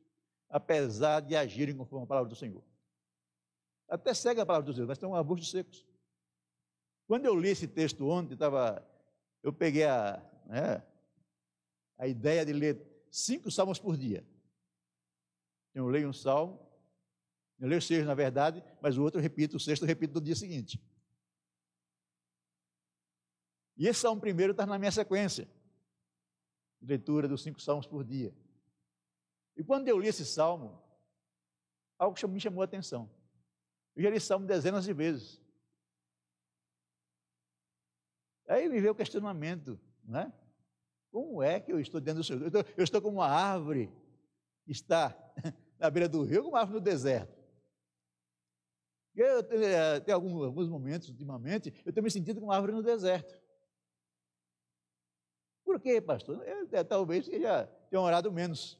apesar 0.48 1.20
de 1.20 1.34
agirem 1.34 1.76
conforme 1.76 2.04
a 2.04 2.08
palavra 2.08 2.28
do 2.28 2.36
Senhor? 2.36 2.62
Até 3.88 4.14
segue 4.14 4.40
a 4.40 4.46
palavra 4.46 4.66
do 4.66 4.72
Senhor, 4.72 4.86
mas 4.86 4.96
estão 4.96 5.14
arbustos 5.14 5.50
secos. 5.50 5.86
Quando 7.12 7.26
eu 7.26 7.38
li 7.38 7.50
esse 7.50 7.68
texto 7.68 8.08
ontem, 8.08 8.34
tava, 8.38 8.82
eu 9.42 9.52
peguei 9.52 9.84
a, 9.84 10.16
né, 10.46 10.82
a 11.98 12.08
ideia 12.08 12.42
de 12.42 12.54
ler 12.54 12.80
cinco 13.10 13.50
salmos 13.50 13.78
por 13.78 13.98
dia. 13.98 14.26
Eu 15.74 15.88
leio 15.88 16.08
um 16.08 16.12
salmo, 16.14 16.58
eu 17.58 17.68
leio 17.68 17.82
seis, 17.82 18.06
na 18.06 18.14
verdade, 18.14 18.64
mas 18.80 18.96
o 18.96 19.02
outro 19.02 19.18
eu 19.18 19.22
repito, 19.22 19.58
o 19.58 19.60
sexto 19.60 19.82
eu 19.82 19.86
repito 19.88 20.14
no 20.14 20.22
dia 20.22 20.34
seguinte. 20.34 20.82
E 23.76 23.86
esse 23.86 24.00
salmo 24.00 24.18
primeiro 24.18 24.52
está 24.52 24.64
na 24.64 24.78
minha 24.78 24.90
sequência, 24.90 25.46
leitura 26.80 27.28
dos 27.28 27.42
cinco 27.42 27.60
salmos 27.60 27.86
por 27.86 28.04
dia. 28.04 28.34
E 29.54 29.62
quando 29.62 29.86
eu 29.86 29.98
li 29.98 30.08
esse 30.08 30.24
salmo, 30.24 30.82
algo 31.98 32.16
me 32.26 32.40
chamou 32.40 32.62
a 32.62 32.64
atenção. 32.64 33.10
Eu 33.94 34.02
já 34.02 34.08
li 34.08 34.16
esse 34.16 34.28
salmo 34.28 34.46
dezenas 34.46 34.86
de 34.86 34.94
vezes. 34.94 35.41
Aí 38.52 38.68
me 38.68 38.80
veio 38.80 38.92
o 38.92 38.94
questionamento, 38.94 39.80
né? 40.04 40.30
Como 41.10 41.42
é 41.42 41.58
que 41.58 41.72
eu 41.72 41.80
estou 41.80 42.00
dentro 42.00 42.20
do 42.20 42.24
Senhor? 42.24 42.42
Eu 42.42 42.48
estou, 42.48 42.64
eu 42.76 42.84
estou 42.84 43.00
como 43.00 43.18
uma 43.18 43.26
árvore 43.26 43.90
que 44.66 44.72
está 44.72 45.16
na 45.80 45.88
beira 45.88 46.06
do 46.06 46.22
rio, 46.22 46.42
como 46.42 46.54
uma 46.54 46.60
árvore 46.60 46.78
no 46.78 46.84
deserto. 46.84 47.40
Eu 49.14 49.42
tem 50.04 50.14
alguns, 50.14 50.44
alguns 50.44 50.68
momentos, 50.68 51.08
ultimamente, 51.08 51.72
eu 51.84 51.92
tenho 51.92 52.04
me 52.04 52.10
sentido 52.10 52.40
como 52.40 52.48
uma 52.48 52.54
árvore 52.54 52.72
no 52.72 52.82
deserto. 52.82 53.40
Por 55.64 55.80
quê, 55.80 56.00
pastor? 56.00 56.46
Eu, 56.46 56.68
é, 56.72 56.84
talvez 56.84 57.28
eu 57.28 57.40
já 57.40 57.66
tenha 57.66 58.02
orado 58.02 58.30
menos. 58.30 58.78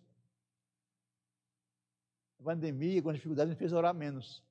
A 2.41 2.45
pandemia, 2.45 3.03
com 3.03 3.09
as 3.09 3.17
dificuldades, 3.17 3.51
me 3.51 3.59
fez 3.59 3.73
orar 3.73 3.95
menos. 3.95 4.45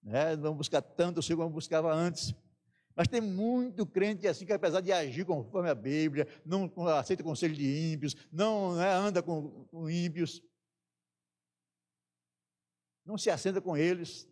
Né? 0.00 0.36
Não 0.36 0.54
buscar 0.54 0.82
tanto 0.82 1.18
o 1.18 1.22
Senhor 1.22 1.38
como 1.38 1.50
buscava 1.50 1.92
antes. 1.92 2.32
Mas 3.00 3.08
tem 3.08 3.22
muito 3.22 3.86
crente 3.86 4.28
assim 4.28 4.44
que, 4.44 4.52
apesar 4.52 4.82
de 4.82 4.92
agir 4.92 5.24
conforme 5.24 5.70
a 5.70 5.74
Bíblia, 5.74 6.28
não 6.44 6.70
aceita 6.98 7.22
conselho 7.22 7.54
de 7.54 7.94
ímpios, 7.94 8.14
não 8.30 8.76
né, 8.76 8.92
anda 8.92 9.22
com, 9.22 9.64
com 9.68 9.88
ímpios, 9.88 10.42
não 13.02 13.16
se 13.16 13.30
assenta 13.30 13.58
com 13.58 13.74
eles, 13.74 14.28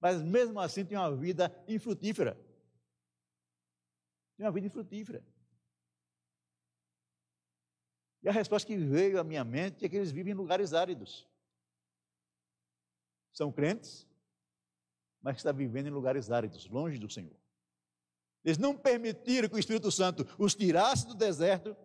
mas 0.00 0.22
mesmo 0.22 0.60
assim 0.60 0.84
tem 0.84 0.96
uma 0.96 1.12
vida 1.16 1.52
infrutífera. 1.66 2.40
Tem 4.36 4.46
uma 4.46 4.52
vida 4.52 4.68
infrutífera. 4.68 5.26
E 8.22 8.28
a 8.28 8.32
resposta 8.32 8.64
que 8.64 8.76
veio 8.76 9.18
à 9.18 9.24
minha 9.24 9.42
mente 9.42 9.84
é 9.84 9.88
que 9.88 9.96
eles 9.96 10.12
vivem 10.12 10.34
em 10.34 10.36
lugares 10.36 10.72
áridos. 10.72 11.28
São 13.32 13.50
crentes, 13.50 14.06
mas 15.20 15.38
estão 15.38 15.52
vivendo 15.52 15.88
em 15.88 15.90
lugares 15.90 16.30
áridos, 16.30 16.68
longe 16.68 16.96
do 16.96 17.10
Senhor. 17.10 17.39
Eles 18.44 18.58
não 18.58 18.76
permitiram 18.76 19.48
que 19.48 19.54
o 19.54 19.58
Espírito 19.58 19.90
Santo 19.90 20.26
os 20.38 20.54
tirasse 20.54 21.06
do 21.06 21.14
deserto 21.14 21.76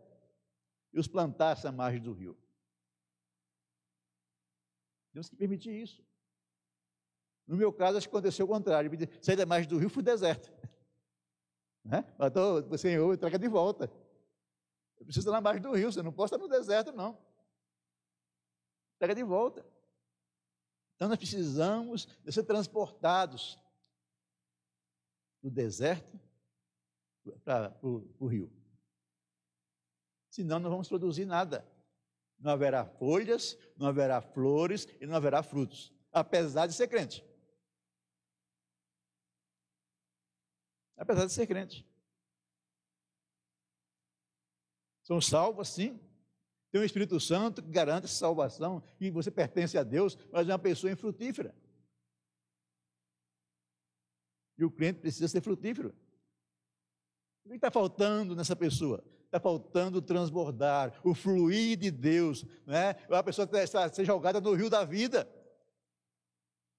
e 0.93 0.99
os 0.99 1.07
plantasse 1.07 1.67
à 1.67 1.71
margem 1.71 2.01
do 2.01 2.13
rio. 2.13 2.37
Deus 5.13 5.29
que 5.29 5.35
permitiu 5.35 5.73
isso. 5.73 6.03
No 7.45 7.55
meu 7.55 7.71
caso, 7.71 7.97
acho 7.97 8.07
que 8.07 8.15
aconteceu 8.15 8.45
o 8.45 8.49
contrário. 8.49 8.89
Saí 9.21 9.35
da 9.35 9.45
margem 9.45 9.69
do 9.69 9.77
rio, 9.77 9.89
fui 9.89 10.03
deserto. 10.03 10.51
Né? 11.87 12.03
Matou 12.17 12.67
o 12.67 12.77
Senhor 12.79 13.13
e 13.13 13.17
traga 13.17 13.37
de 13.37 13.47
volta. 13.47 13.83
Eu 14.97 15.05
preciso 15.05 15.27
estar 15.27 15.31
na 15.33 15.39
margem 15.39 15.61
do 15.61 15.71
rio, 15.71 15.91
você 15.91 16.01
não 16.01 16.11
pode 16.11 16.33
estar 16.33 16.39
no 16.39 16.49
deserto, 16.49 16.91
não. 16.91 17.15
Traga 18.97 19.13
de 19.13 19.21
volta. 19.21 19.63
Então 20.95 21.07
nós 21.07 21.19
precisamos 21.19 22.07
de 22.23 22.31
ser 22.31 22.41
transportados 22.41 23.59
do 25.43 25.51
deserto 25.51 26.19
para 27.43 27.77
o 27.81 28.27
rio. 28.27 28.51
Senão 30.29 30.59
não 30.59 30.69
vamos 30.69 30.87
produzir 30.87 31.25
nada. 31.25 31.65
Não 32.37 32.51
haverá 32.51 32.85
folhas, 32.85 33.57
não 33.77 33.87
haverá 33.87 34.21
flores 34.21 34.87
e 34.99 35.05
não 35.05 35.15
haverá 35.15 35.41
frutos, 35.41 35.93
apesar 36.11 36.67
de 36.67 36.73
ser 36.73 36.87
crente. 36.87 37.25
Apesar 40.97 41.25
de 41.25 41.31
ser 41.31 41.47
crente. 41.47 41.87
São 45.03 45.21
salvos, 45.21 45.69
sim. 45.69 45.99
Tem 46.71 46.81
o 46.81 46.85
Espírito 46.85 47.19
Santo 47.19 47.63
que 47.63 47.69
garante 47.69 48.07
salvação, 48.07 48.83
e 48.99 49.09
você 49.09 49.31
pertence 49.31 49.77
a 49.77 49.83
Deus, 49.83 50.17
mas 50.31 50.49
é 50.49 50.51
uma 50.51 50.59
pessoa 50.59 50.91
infrutífera. 50.91 51.55
E 54.57 54.65
o 54.65 54.71
crente 54.71 54.99
precisa 54.99 55.27
ser 55.27 55.41
frutífero. 55.41 55.95
O 57.45 57.49
que 57.49 57.55
está 57.55 57.69
faltando 57.69 58.35
nessa 58.35 58.55
pessoa? 58.55 59.03
Está 59.25 59.39
faltando 59.39 60.01
transbordar, 60.01 60.99
o 61.03 61.13
fluir 61.13 61.77
de 61.77 61.91
Deus. 61.91 62.43
Né? 62.65 62.95
A 63.09 63.21
pessoa 63.21 63.47
está 63.61 63.87
ser 63.87 64.03
jogada 64.03 64.41
no 64.41 64.53
rio 64.53 64.69
da 64.69 64.83
vida. 64.83 65.29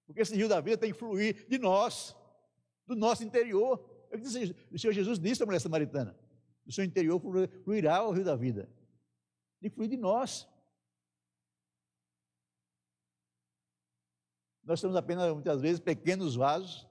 Porque 0.07 0.23
esse 0.23 0.35
rio 0.35 0.49
da 0.49 0.61
vida 0.61 0.77
tem 0.77 0.93
que 0.93 0.99
fluir 0.99 1.47
de 1.49 1.59
nós, 1.59 2.17
do 2.87 2.97
nosso 2.97 3.23
interior. 3.23 3.79
O 4.73 4.79
Senhor 4.79 4.93
Jesus 4.93 5.19
disse 5.19 5.43
à 5.43 5.47
mulher 5.47 5.61
samaritana: 5.61 6.19
do 6.65 6.73
seu 6.73 6.85
interior 6.85 7.21
fluirá 7.63 8.03
o 8.03 8.13
rio 8.13 8.25
da 8.25 8.35
vida. 8.35 8.69
Tem 9.61 9.71
que 9.71 9.77
fluir 9.77 9.91
de 9.91 9.97
nós. 9.97 10.49
Nós 14.65 14.81
somos 14.81 14.97
apenas, 14.97 15.33
muitas 15.33 15.61
vezes, 15.61 15.79
pequenos 15.79 16.35
vasos, 16.35 16.89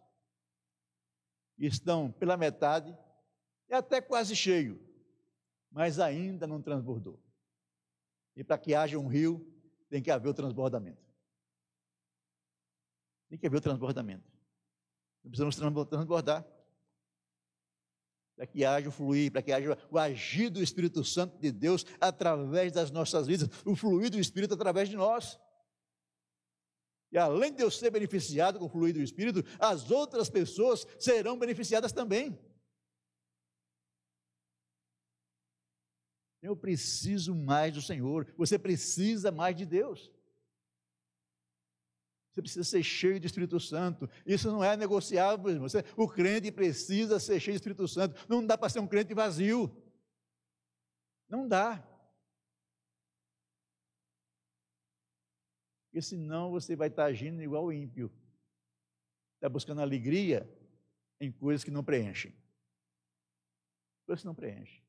e 1.57 1.65
estão 1.67 2.09
pela 2.09 2.37
metade 2.37 2.97
é 3.69 3.75
até 3.75 4.01
quase 4.01 4.35
cheio, 4.35 4.79
mas 5.71 5.99
ainda 5.99 6.45
não 6.45 6.61
transbordou. 6.61 7.19
E 8.35 8.43
para 8.43 8.57
que 8.57 8.73
haja 8.73 8.97
um 8.97 9.07
rio, 9.07 9.45
tem 9.89 10.01
que 10.01 10.11
haver 10.11 10.29
o 10.29 10.33
transbordamento. 10.33 11.03
Tem 13.29 13.37
que 13.37 13.47
haver 13.47 13.57
o 13.57 13.61
transbordamento. 13.61 14.31
Precisamos 15.23 15.55
transbordar. 15.55 16.45
Para 18.35 18.45
que 18.45 18.65
haja 18.65 18.89
o 18.89 18.91
fluir, 18.91 19.31
para 19.31 19.41
que 19.41 19.51
haja 19.51 19.77
o 19.89 19.97
agir 19.97 20.49
do 20.49 20.61
Espírito 20.61 21.03
Santo 21.05 21.37
de 21.39 21.51
Deus 21.51 21.85
através 22.01 22.73
das 22.73 22.91
nossas 22.91 23.25
vidas, 23.25 23.49
o 23.65 23.75
fluir 23.75 24.11
do 24.11 24.19
Espírito 24.19 24.53
através 24.53 24.89
de 24.89 24.97
nós. 24.97 25.39
E 27.11 27.17
além 27.17 27.53
de 27.53 27.63
eu 27.63 27.71
ser 27.71 27.89
beneficiado 27.91 28.59
com 28.59 28.65
o 28.65 28.69
fluir 28.69 28.93
do 28.93 29.01
Espírito, 29.01 29.41
as 29.57 29.89
outras 29.89 30.29
pessoas 30.29 30.85
serão 30.99 31.39
beneficiadas 31.39 31.93
também. 31.93 32.37
Eu 36.45 36.55
preciso 36.55 37.33
mais 37.33 37.73
do 37.73 37.81
Senhor. 37.81 38.31
Você 38.37 38.59
precisa 38.59 39.31
mais 39.31 39.55
de 39.55 39.65
Deus. 39.65 40.11
Você 42.29 42.39
precisa 42.39 42.63
ser 42.63 42.83
cheio 42.83 43.19
do 43.19 43.25
Espírito 43.25 43.59
Santo. 43.59 44.07
Isso 44.27 44.51
não 44.51 44.63
é 44.63 44.77
negociável, 44.77 45.59
você, 45.59 45.83
o 45.97 46.07
crente 46.07 46.51
precisa 46.51 47.19
ser 47.19 47.39
cheio 47.39 47.55
do 47.55 47.61
Espírito 47.61 47.87
Santo. 47.87 48.15
Não 48.29 48.45
dá 48.45 48.55
para 48.55 48.69
ser 48.69 48.79
um 48.79 48.87
crente 48.87 49.11
vazio. 49.15 49.75
Não 51.27 51.47
dá. 51.47 51.83
Porque 55.85 55.99
senão 55.99 56.51
você 56.51 56.75
vai 56.75 56.89
estar 56.89 57.05
agindo 57.05 57.41
igual 57.41 57.65
o 57.65 57.73
ímpio. 57.73 58.13
Está 59.35 59.49
buscando 59.49 59.81
alegria 59.81 60.47
em 61.19 61.31
coisas 61.31 61.63
que 61.63 61.71
não 61.71 61.83
preenchem. 61.83 62.35
Coisas 64.05 64.21
que 64.21 64.27
não 64.27 64.35
preenchem. 64.35 64.84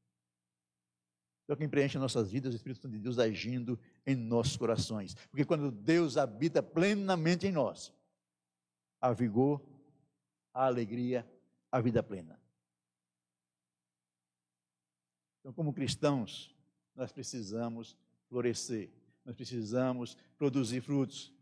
Então, 1.46 1.56
quem 1.56 1.68
preenche 1.68 1.96
nossas 1.96 2.32
vidas, 2.32 2.52
o 2.52 2.56
Espírito 2.56 2.82
Santo 2.82 2.96
de 2.96 2.98
Deus 2.98 3.20
agindo 3.20 3.78
em 4.04 4.16
nossos 4.16 4.56
corações. 4.56 5.14
Porque 5.30 5.44
quando 5.44 5.70
Deus 5.70 6.16
habita 6.16 6.60
plenamente 6.60 7.46
em 7.46 7.52
nós, 7.52 7.94
há 9.00 9.12
vigor, 9.12 9.64
há 10.52 10.66
alegria, 10.66 11.24
a 11.70 11.80
vida 11.80 12.02
plena. 12.02 12.36
Então, 15.38 15.52
como 15.52 15.72
cristãos, 15.72 16.52
nós 16.96 17.12
precisamos 17.12 17.96
florescer, 18.28 18.90
nós 19.24 19.36
precisamos 19.36 20.16
produzir 20.36 20.80
frutos, 20.80 21.32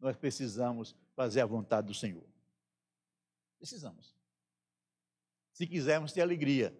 nós 0.00 0.16
precisamos 0.16 0.96
fazer 1.14 1.42
a 1.42 1.46
vontade 1.46 1.86
do 1.86 1.94
Senhor. 1.94 2.26
Precisamos. 3.56 4.16
Se 5.52 5.64
quisermos 5.64 6.12
ter 6.12 6.22
alegria, 6.22 6.76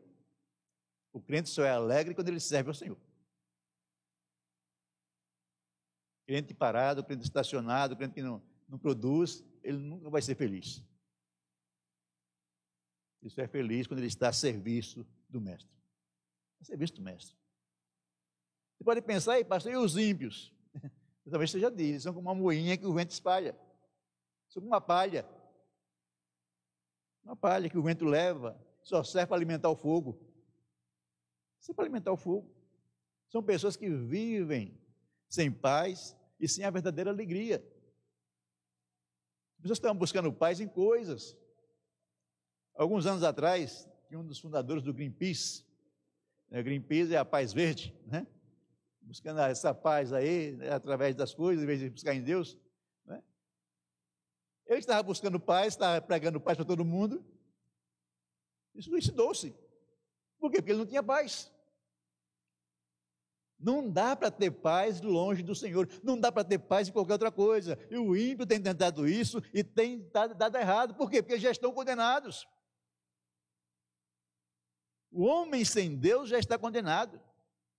o 1.12 1.20
crente 1.20 1.50
só 1.50 1.62
é 1.62 1.70
alegre 1.70 2.14
quando 2.14 2.28
ele 2.28 2.40
serve 2.40 2.70
ao 2.70 2.74
Senhor. 2.74 2.98
Crente 6.26 6.54
parado, 6.54 7.04
crente 7.04 7.24
estacionado, 7.24 7.96
crente 7.96 8.14
que 8.14 8.22
não, 8.22 8.42
não 8.68 8.78
produz, 8.78 9.44
ele 9.62 9.76
nunca 9.76 10.08
vai 10.08 10.22
ser 10.22 10.34
feliz. 10.34 10.82
Ele 13.20 13.30
só 13.30 13.42
é 13.42 13.48
feliz 13.48 13.86
quando 13.86 13.98
ele 13.98 14.08
está 14.08 14.28
a 14.28 14.32
serviço 14.32 15.06
do 15.28 15.40
Mestre. 15.40 15.76
A 16.60 16.64
serviço 16.64 16.94
do 16.94 17.02
Mestre. 17.02 17.36
Você 18.76 18.84
pode 18.84 19.02
pensar, 19.02 19.34
aí, 19.34 19.44
pastor, 19.44 19.72
e 19.72 19.76
os 19.76 19.96
ímpios? 19.96 20.52
Talvez 21.30 21.50
seja 21.50 21.70
disso, 21.70 22.04
são 22.04 22.14
como 22.14 22.28
uma 22.28 22.34
moinha 22.34 22.76
que 22.76 22.86
o 22.86 22.94
vento 22.94 23.10
espalha. 23.10 23.56
São 24.48 24.60
como 24.60 24.72
uma 24.72 24.80
palha. 24.80 25.28
Uma 27.22 27.36
palha 27.36 27.68
que 27.68 27.78
o 27.78 27.82
vento 27.82 28.04
leva, 28.04 28.60
só 28.82 29.04
serve 29.04 29.28
para 29.28 29.36
alimentar 29.36 29.68
o 29.68 29.76
fogo. 29.76 30.31
Isso 31.62 31.70
é 31.70 31.74
para 31.74 31.84
alimentar 31.84 32.10
o 32.10 32.16
fogo. 32.16 32.52
São 33.28 33.40
pessoas 33.40 33.76
que 33.76 33.88
vivem 33.88 34.76
sem 35.28 35.50
paz 35.50 36.16
e 36.40 36.48
sem 36.48 36.64
a 36.64 36.70
verdadeira 36.70 37.08
alegria. 37.08 37.64
As 39.54 39.62
pessoas 39.62 39.78
estão 39.78 39.94
buscando 39.94 40.32
paz 40.32 40.58
em 40.58 40.66
coisas. 40.66 41.38
Alguns 42.74 43.06
anos 43.06 43.22
atrás, 43.22 43.88
um 44.10 44.26
dos 44.26 44.40
fundadores 44.40 44.82
do 44.82 44.92
Greenpeace, 44.92 45.64
né, 46.50 46.60
Greenpeace 46.64 47.14
é 47.14 47.18
a 47.18 47.24
paz 47.24 47.52
verde, 47.52 47.94
né? 48.06 48.26
buscando 49.00 49.40
essa 49.40 49.72
paz 49.72 50.12
aí, 50.12 50.56
né, 50.56 50.70
através 50.70 51.14
das 51.14 51.32
coisas, 51.32 51.62
em 51.62 51.66
vez 51.66 51.78
de 51.78 51.90
buscar 51.90 52.12
em 52.12 52.22
Deus. 52.22 52.58
Né? 53.04 53.22
Ele 54.66 54.80
estava 54.80 55.02
buscando 55.02 55.38
paz, 55.38 55.68
estava 55.68 56.04
pregando 56.04 56.40
paz 56.40 56.56
para 56.56 56.66
todo 56.66 56.84
mundo. 56.84 57.24
Isso 58.74 58.90
suicidou-se. 58.90 59.54
Por 60.42 60.50
quê? 60.50 60.56
Porque 60.56 60.72
ele 60.72 60.80
não 60.80 60.86
tinha 60.86 61.04
paz. 61.04 61.52
Não 63.56 63.88
dá 63.88 64.16
para 64.16 64.28
ter 64.28 64.50
paz 64.50 65.00
longe 65.00 65.40
do 65.40 65.54
Senhor, 65.54 65.88
não 66.02 66.18
dá 66.18 66.32
para 66.32 66.42
ter 66.42 66.58
paz 66.58 66.88
em 66.88 66.92
qualquer 66.92 67.12
outra 67.12 67.30
coisa. 67.30 67.78
E 67.88 67.96
o 67.96 68.16
ímpio 68.16 68.44
tem 68.44 68.60
tentado 68.60 69.06
isso 69.06 69.40
e 69.54 69.62
tem 69.62 70.10
dado 70.36 70.58
errado. 70.58 70.96
Por 70.96 71.08
quê? 71.08 71.22
Porque 71.22 71.38
já 71.38 71.52
estão 71.52 71.72
condenados. 71.72 72.44
O 75.12 75.22
homem 75.22 75.64
sem 75.64 75.94
Deus 75.94 76.28
já 76.28 76.40
está 76.40 76.58
condenado. 76.58 77.22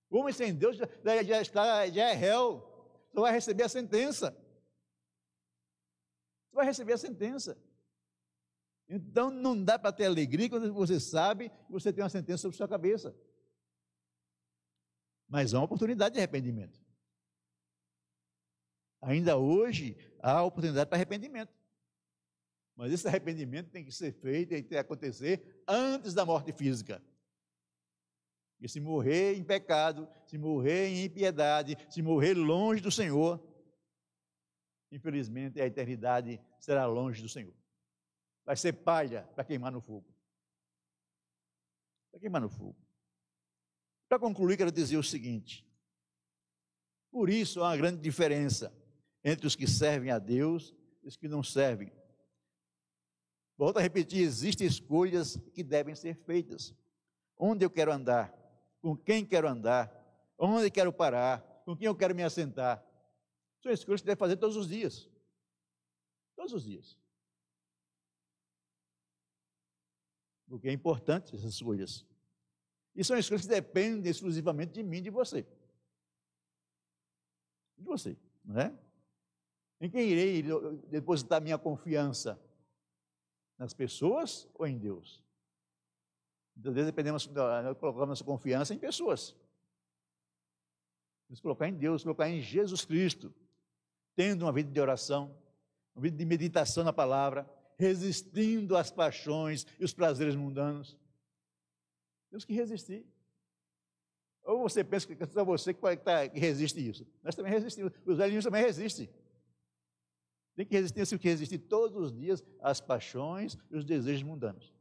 O 0.08 0.16
homem 0.16 0.32
sem 0.32 0.54
Deus 0.54 0.78
já, 0.78 1.22
já, 1.22 1.42
está, 1.42 1.86
já 1.90 2.08
é 2.08 2.14
réu. 2.14 2.64
Só 3.12 3.20
vai 3.20 3.32
receber 3.32 3.64
a 3.64 3.68
sentença. 3.68 4.34
Só 6.48 6.56
vai 6.56 6.64
receber 6.64 6.94
a 6.94 6.98
sentença. 6.98 7.58
Então 8.88 9.30
não 9.30 9.62
dá 9.62 9.78
para 9.78 9.92
ter 9.92 10.04
alegria 10.04 10.48
quando 10.48 10.72
você 10.72 11.00
sabe 11.00 11.48
que 11.48 11.72
você 11.72 11.92
tem 11.92 12.04
uma 12.04 12.10
sentença 12.10 12.42
sobre 12.42 12.56
sua 12.56 12.68
cabeça. 12.68 13.16
Mas 15.26 15.54
há 15.54 15.58
uma 15.58 15.64
oportunidade 15.64 16.14
de 16.14 16.18
arrependimento. 16.18 16.78
Ainda 19.00 19.36
hoje 19.36 19.96
há 20.20 20.42
oportunidade 20.42 20.88
para 20.88 20.96
arrependimento. 20.96 21.52
Mas 22.76 22.92
esse 22.92 23.06
arrependimento 23.06 23.70
tem 23.70 23.84
que 23.84 23.92
ser 23.92 24.12
feito, 24.12 24.50
tem 24.50 24.62
que 24.62 24.76
acontecer 24.76 25.62
antes 25.66 26.12
da 26.12 26.24
morte 26.24 26.52
física. 26.52 27.02
E 28.60 28.68
se 28.68 28.80
morrer 28.80 29.34
em 29.34 29.44
pecado, 29.44 30.08
se 30.26 30.36
morrer 30.36 30.88
em 30.88 31.04
impiedade, 31.04 31.76
se 31.88 32.02
morrer 32.02 32.34
longe 32.34 32.80
do 32.80 32.90
Senhor, 32.90 33.42
infelizmente 34.90 35.60
a 35.60 35.66
eternidade 35.66 36.40
será 36.58 36.86
longe 36.86 37.22
do 37.22 37.28
Senhor 37.28 37.54
vai 38.44 38.56
ser 38.56 38.72
palha 38.72 39.28
para 39.34 39.44
queimar 39.44 39.72
no 39.72 39.80
fogo. 39.80 40.06
Para 42.10 42.20
queimar 42.20 42.40
no 42.40 42.48
fogo. 42.48 42.76
Para 44.08 44.18
concluir, 44.18 44.56
quero 44.56 44.70
dizer 44.70 44.96
o 44.96 45.02
seguinte: 45.02 45.66
por 47.10 47.30
isso 47.30 47.62
há 47.62 47.68
uma 47.68 47.76
grande 47.76 48.00
diferença 48.00 48.72
entre 49.22 49.46
os 49.46 49.56
que 49.56 49.66
servem 49.66 50.10
a 50.10 50.18
Deus 50.18 50.74
e 51.02 51.08
os 51.08 51.16
que 51.16 51.28
não 51.28 51.42
servem. 51.42 51.92
Volto 53.56 53.78
a 53.78 53.80
repetir: 53.80 54.20
existem 54.20 54.66
escolhas 54.66 55.36
que 55.52 55.62
devem 55.62 55.94
ser 55.94 56.16
feitas. 56.24 56.74
Onde 57.36 57.64
eu 57.64 57.70
quero 57.70 57.92
andar? 57.92 58.32
Com 58.80 58.96
quem 58.96 59.24
quero 59.24 59.48
andar? 59.48 59.92
Onde 60.38 60.70
quero 60.70 60.92
parar? 60.92 61.40
Com 61.64 61.76
quem 61.76 61.86
eu 61.86 61.94
quero 61.94 62.14
me 62.14 62.22
assentar? 62.22 62.84
São 63.62 63.72
escolhas 63.72 64.00
que 64.00 64.06
deve 64.06 64.18
fazer 64.18 64.36
todos 64.36 64.56
os 64.56 64.68
dias. 64.68 65.08
Todos 66.36 66.52
os 66.52 66.64
dias. 66.64 66.98
Porque 70.46 70.68
é 70.68 70.72
importante 70.72 71.34
essas 71.34 71.54
escolhas. 71.54 72.06
E 72.94 73.02
são 73.02 73.18
escolhas 73.18 73.42
que 73.42 73.48
dependem 73.48 74.10
exclusivamente 74.10 74.72
de 74.72 74.82
mim 74.82 75.02
de 75.02 75.10
você. 75.10 75.46
De 77.76 77.84
você, 77.84 78.16
não 78.44 78.60
é? 78.60 78.72
Em 79.80 79.90
quem 79.90 80.08
irei 80.08 80.44
depositar 80.88 81.42
minha 81.42 81.58
confiança? 81.58 82.40
Nas 83.58 83.74
pessoas 83.74 84.48
ou 84.54 84.66
em 84.66 84.78
Deus? 84.78 85.22
Muitas 86.54 86.74
vezes 86.74 86.86
dependemos, 86.86 87.26
nós 87.26 87.76
colocamos 87.78 88.08
nossa 88.08 88.24
confiança 88.24 88.72
em 88.72 88.78
pessoas. 88.78 89.36
Vamos 91.28 91.40
colocar 91.40 91.68
em 91.68 91.74
Deus, 91.74 92.02
colocar 92.02 92.28
em 92.28 92.40
Jesus 92.40 92.84
Cristo, 92.84 93.34
tendo 94.14 94.42
uma 94.42 94.52
vida 94.52 94.70
de 94.70 94.80
oração, 94.80 95.36
uma 95.94 96.02
vida 96.02 96.16
de 96.16 96.24
meditação 96.24 96.84
na 96.84 96.92
palavra, 96.92 97.48
resistindo 97.76 98.76
às 98.76 98.90
paixões 98.90 99.66
e 99.78 99.84
os 99.84 99.92
prazeres 99.92 100.36
mundanos. 100.36 100.96
Temos 102.30 102.44
que 102.44 102.52
resistir. 102.52 103.06
Ou 104.42 104.62
você 104.62 104.84
pensa 104.84 105.06
que 105.06 105.22
é 105.22 105.26
só 105.26 105.44
você 105.44 105.72
que, 105.72 105.96
tá, 105.96 106.22
resiste 106.32 106.86
isso. 106.86 107.06
Nós 107.22 107.34
também 107.34 107.52
resistimos. 107.52 107.92
Os 108.04 108.18
velhinhos 108.18 108.44
também 108.44 108.62
resistem. 108.62 109.08
Tem 110.54 110.66
que 110.66 110.74
resistir, 110.74 111.06
tem 111.08 111.18
que 111.18 111.28
resistir 111.28 111.58
todos 111.58 111.96
os 111.96 112.12
dias 112.12 112.44
às 112.60 112.80
paixões 112.80 113.56
e 113.70 113.76
os 113.76 113.84
desejos 113.84 114.22
mundanos. 114.22 114.72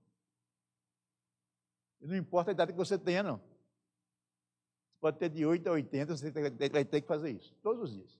E 2.01 2.07
não 2.07 2.15
importa 2.15 2.51
a 2.51 2.53
idade 2.53 2.73
que 2.73 2.77
você 2.77 2.97
tenha, 2.97 3.23
não. 3.23 3.37
Você 3.37 4.99
pode 4.99 5.17
ter 5.17 5.29
de 5.29 5.45
8 5.45 5.67
a 5.67 5.71
80, 5.71 6.17
você 6.17 6.31
vai 6.69 6.85
ter 6.85 7.01
que 7.01 7.07
fazer 7.07 7.31
isso. 7.31 7.55
Todos 7.63 7.83
os 7.83 7.93
dias. 7.95 8.19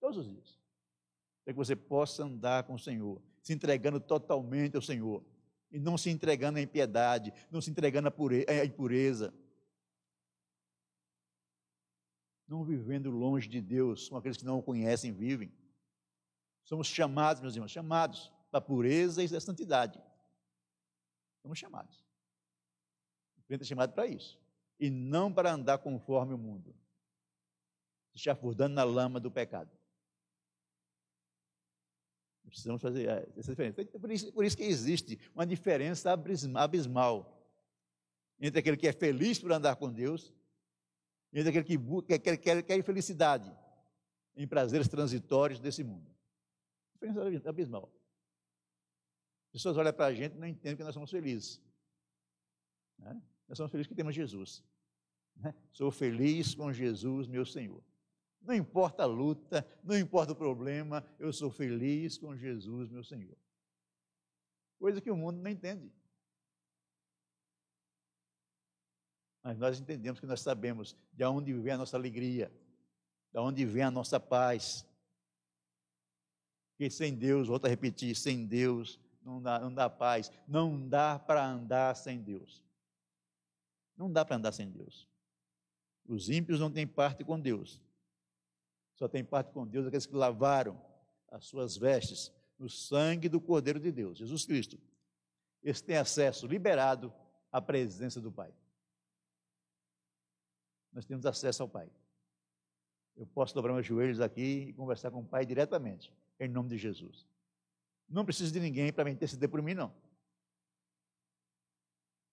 Todos 0.00 0.18
os 0.18 0.28
dias 0.28 0.57
para 1.48 1.54
que 1.54 1.58
você 1.58 1.74
possa 1.74 2.24
andar 2.24 2.64
com 2.64 2.74
o 2.74 2.78
Senhor, 2.78 3.22
se 3.40 3.54
entregando 3.54 3.98
totalmente 3.98 4.76
ao 4.76 4.82
Senhor, 4.82 5.24
e 5.72 5.78
não 5.78 5.96
se 5.96 6.10
entregando 6.10 6.58
à 6.58 6.60
impiedade, 6.60 7.32
não 7.50 7.62
se 7.62 7.70
entregando 7.70 8.06
à 8.06 8.64
impureza, 8.66 9.32
não 12.46 12.62
vivendo 12.62 13.08
longe 13.08 13.48
de 13.48 13.62
Deus, 13.62 14.10
como 14.10 14.18
aqueles 14.18 14.36
que 14.36 14.44
não 14.44 14.58
o 14.58 14.62
conhecem 14.62 15.10
vivem. 15.10 15.50
Somos 16.64 16.86
chamados, 16.86 17.40
meus 17.40 17.54
irmãos, 17.54 17.72
chamados 17.72 18.30
para 18.50 18.58
a 18.58 18.60
pureza 18.60 19.24
e 19.24 19.34
a 19.34 19.40
santidade. 19.40 19.98
Somos 21.40 21.58
chamados. 21.58 22.04
O 23.38 23.42
crente 23.44 23.62
é 23.62 23.66
chamado 23.66 23.94
para 23.94 24.06
isso. 24.06 24.38
E 24.78 24.90
não 24.90 25.32
para 25.32 25.50
andar 25.50 25.78
conforme 25.78 26.34
o 26.34 26.38
mundo, 26.38 26.76
se 28.12 28.18
chafurdando 28.18 28.74
na 28.74 28.84
lama 28.84 29.18
do 29.18 29.30
pecado. 29.30 29.77
Precisamos 32.48 32.80
fazer 32.80 33.08
é, 33.08 33.28
essa 33.36 33.50
diferença. 33.50 33.84
Por 33.84 34.10
isso, 34.10 34.32
por 34.32 34.44
isso 34.44 34.56
que 34.56 34.64
existe 34.64 35.18
uma 35.34 35.46
diferença 35.46 36.12
abismal 36.54 37.34
entre 38.40 38.60
aquele 38.60 38.76
que 38.76 38.88
é 38.88 38.92
feliz 38.92 39.38
por 39.38 39.52
andar 39.52 39.76
com 39.76 39.92
Deus 39.92 40.32
e 41.32 41.38
entre 41.40 41.50
aquele 41.50 41.78
que 41.78 42.18
quer, 42.18 42.36
quer, 42.36 42.62
quer 42.62 42.82
felicidade 42.82 43.52
em 44.36 44.46
prazeres 44.46 44.88
transitórios 44.88 45.60
desse 45.60 45.82
mundo. 45.82 46.08
Diferença 46.94 47.48
abismal. 47.50 47.92
As 49.48 49.52
pessoas 49.52 49.76
olham 49.76 49.92
para 49.92 50.06
a 50.06 50.14
gente 50.14 50.34
e 50.34 50.38
não 50.38 50.46
entendem 50.46 50.76
que 50.76 50.84
nós 50.84 50.94
somos 50.94 51.10
felizes. 51.10 51.60
Né? 52.98 53.20
Nós 53.48 53.56
somos 53.56 53.70
felizes 53.70 53.88
que 53.88 53.94
temos 53.94 54.14
Jesus. 54.14 54.64
Né? 55.36 55.54
Sou 55.72 55.90
feliz 55.90 56.54
com 56.54 56.72
Jesus, 56.72 57.26
meu 57.26 57.44
Senhor. 57.44 57.82
Não 58.40 58.54
importa 58.54 59.02
a 59.02 59.06
luta, 59.06 59.66
não 59.82 59.98
importa 59.98 60.32
o 60.32 60.36
problema, 60.36 61.04
eu 61.18 61.32
sou 61.32 61.50
feliz 61.50 62.16
com 62.16 62.36
Jesus, 62.36 62.90
meu 62.90 63.04
Senhor. 63.04 63.36
Coisa 64.78 65.00
que 65.00 65.10
o 65.10 65.16
mundo 65.16 65.40
não 65.40 65.50
entende. 65.50 65.92
Mas 69.42 69.58
nós 69.58 69.80
entendemos 69.80 70.20
que 70.20 70.26
nós 70.26 70.40
sabemos 70.40 70.96
de 71.12 71.24
onde 71.24 71.52
vem 71.52 71.72
a 71.72 71.78
nossa 71.78 71.96
alegria, 71.96 72.52
de 73.32 73.38
onde 73.38 73.64
vem 73.64 73.82
a 73.82 73.90
nossa 73.90 74.20
paz. 74.20 74.86
Que 76.76 76.88
sem 76.90 77.14
Deus, 77.14 77.48
volto 77.48 77.66
a 77.66 77.68
repetir, 77.68 78.14
sem 78.14 78.46
Deus 78.46 79.00
não 79.28 79.42
dá, 79.42 79.58
não 79.60 79.72
dá 79.72 79.90
paz, 79.90 80.32
não 80.46 80.88
dá 80.88 81.18
para 81.18 81.46
andar 81.46 81.94
sem 81.94 82.20
Deus. 82.20 82.62
Não 83.96 84.10
dá 84.10 84.24
para 84.24 84.36
andar 84.36 84.52
sem 84.52 84.70
Deus. 84.70 85.06
Os 86.06 86.30
ímpios 86.30 86.58
não 86.58 86.70
têm 86.70 86.86
parte 86.86 87.24
com 87.24 87.38
Deus. 87.38 87.80
Só 88.98 89.06
tem 89.06 89.24
parte 89.24 89.52
com 89.52 89.64
Deus 89.64 89.86
aqueles 89.86 90.06
que 90.06 90.16
lavaram 90.16 90.76
as 91.30 91.44
suas 91.46 91.76
vestes 91.76 92.32
no 92.58 92.68
sangue 92.68 93.28
do 93.28 93.40
Cordeiro 93.40 93.78
de 93.78 93.92
Deus, 93.92 94.18
Jesus 94.18 94.44
Cristo. 94.44 94.76
Esse 95.62 95.84
tem 95.84 95.96
acesso 95.96 96.48
liberado 96.48 97.14
à 97.52 97.62
presença 97.62 98.20
do 98.20 98.32
Pai. 98.32 98.52
Nós 100.92 101.04
temos 101.04 101.24
acesso 101.26 101.62
ao 101.62 101.68
Pai. 101.68 101.88
Eu 103.16 103.24
posso 103.24 103.54
dobrar 103.54 103.72
meus 103.72 103.86
joelhos 103.86 104.20
aqui 104.20 104.66
e 104.68 104.72
conversar 104.72 105.12
com 105.12 105.20
o 105.20 105.24
Pai 105.24 105.46
diretamente, 105.46 106.12
em 106.40 106.48
nome 106.48 106.70
de 106.70 106.76
Jesus. 106.76 107.24
Não 108.08 108.24
preciso 108.24 108.52
de 108.52 108.58
ninguém 108.58 108.92
para 108.92 109.04
me 109.04 109.12
interceder 109.12 109.48
por 109.48 109.62
mim, 109.62 109.74
não. 109.74 109.94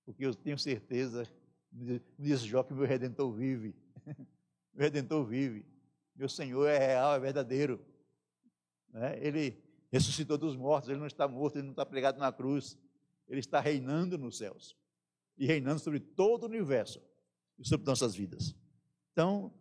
Porque 0.03 0.25
eu 0.25 0.33
tenho 0.33 0.57
certeza, 0.57 1.31
me 1.71 2.01
diz 2.17 2.41
Jó, 2.41 2.63
que 2.63 2.73
meu 2.73 2.87
Redentor 2.87 3.31
vive. 3.31 3.75
meu 4.73 4.83
Redentor 4.85 5.23
vive. 5.25 5.74
Meu 6.15 6.29
Senhor 6.29 6.67
é 6.67 6.77
real, 6.77 7.15
é 7.15 7.19
verdadeiro. 7.19 7.85
Né? 8.89 9.17
Ele 9.19 9.61
ressuscitou 9.91 10.37
dos 10.37 10.55
mortos, 10.55 10.89
ele 10.89 10.99
não 10.99 11.07
está 11.07 11.27
morto, 11.27 11.57
ele 11.57 11.65
não 11.65 11.71
está 11.71 11.85
pregado 11.85 12.19
na 12.19 12.31
cruz. 12.31 12.77
Ele 13.27 13.39
está 13.39 13.59
reinando 13.59 14.17
nos 14.17 14.37
céus 14.37 14.77
e 15.37 15.45
reinando 15.45 15.79
sobre 15.79 15.99
todo 15.99 16.43
o 16.43 16.47
universo 16.47 17.01
e 17.57 17.67
sobre 17.67 17.85
nossas 17.85 18.15
vidas. 18.15 18.55
Então, 19.11 19.53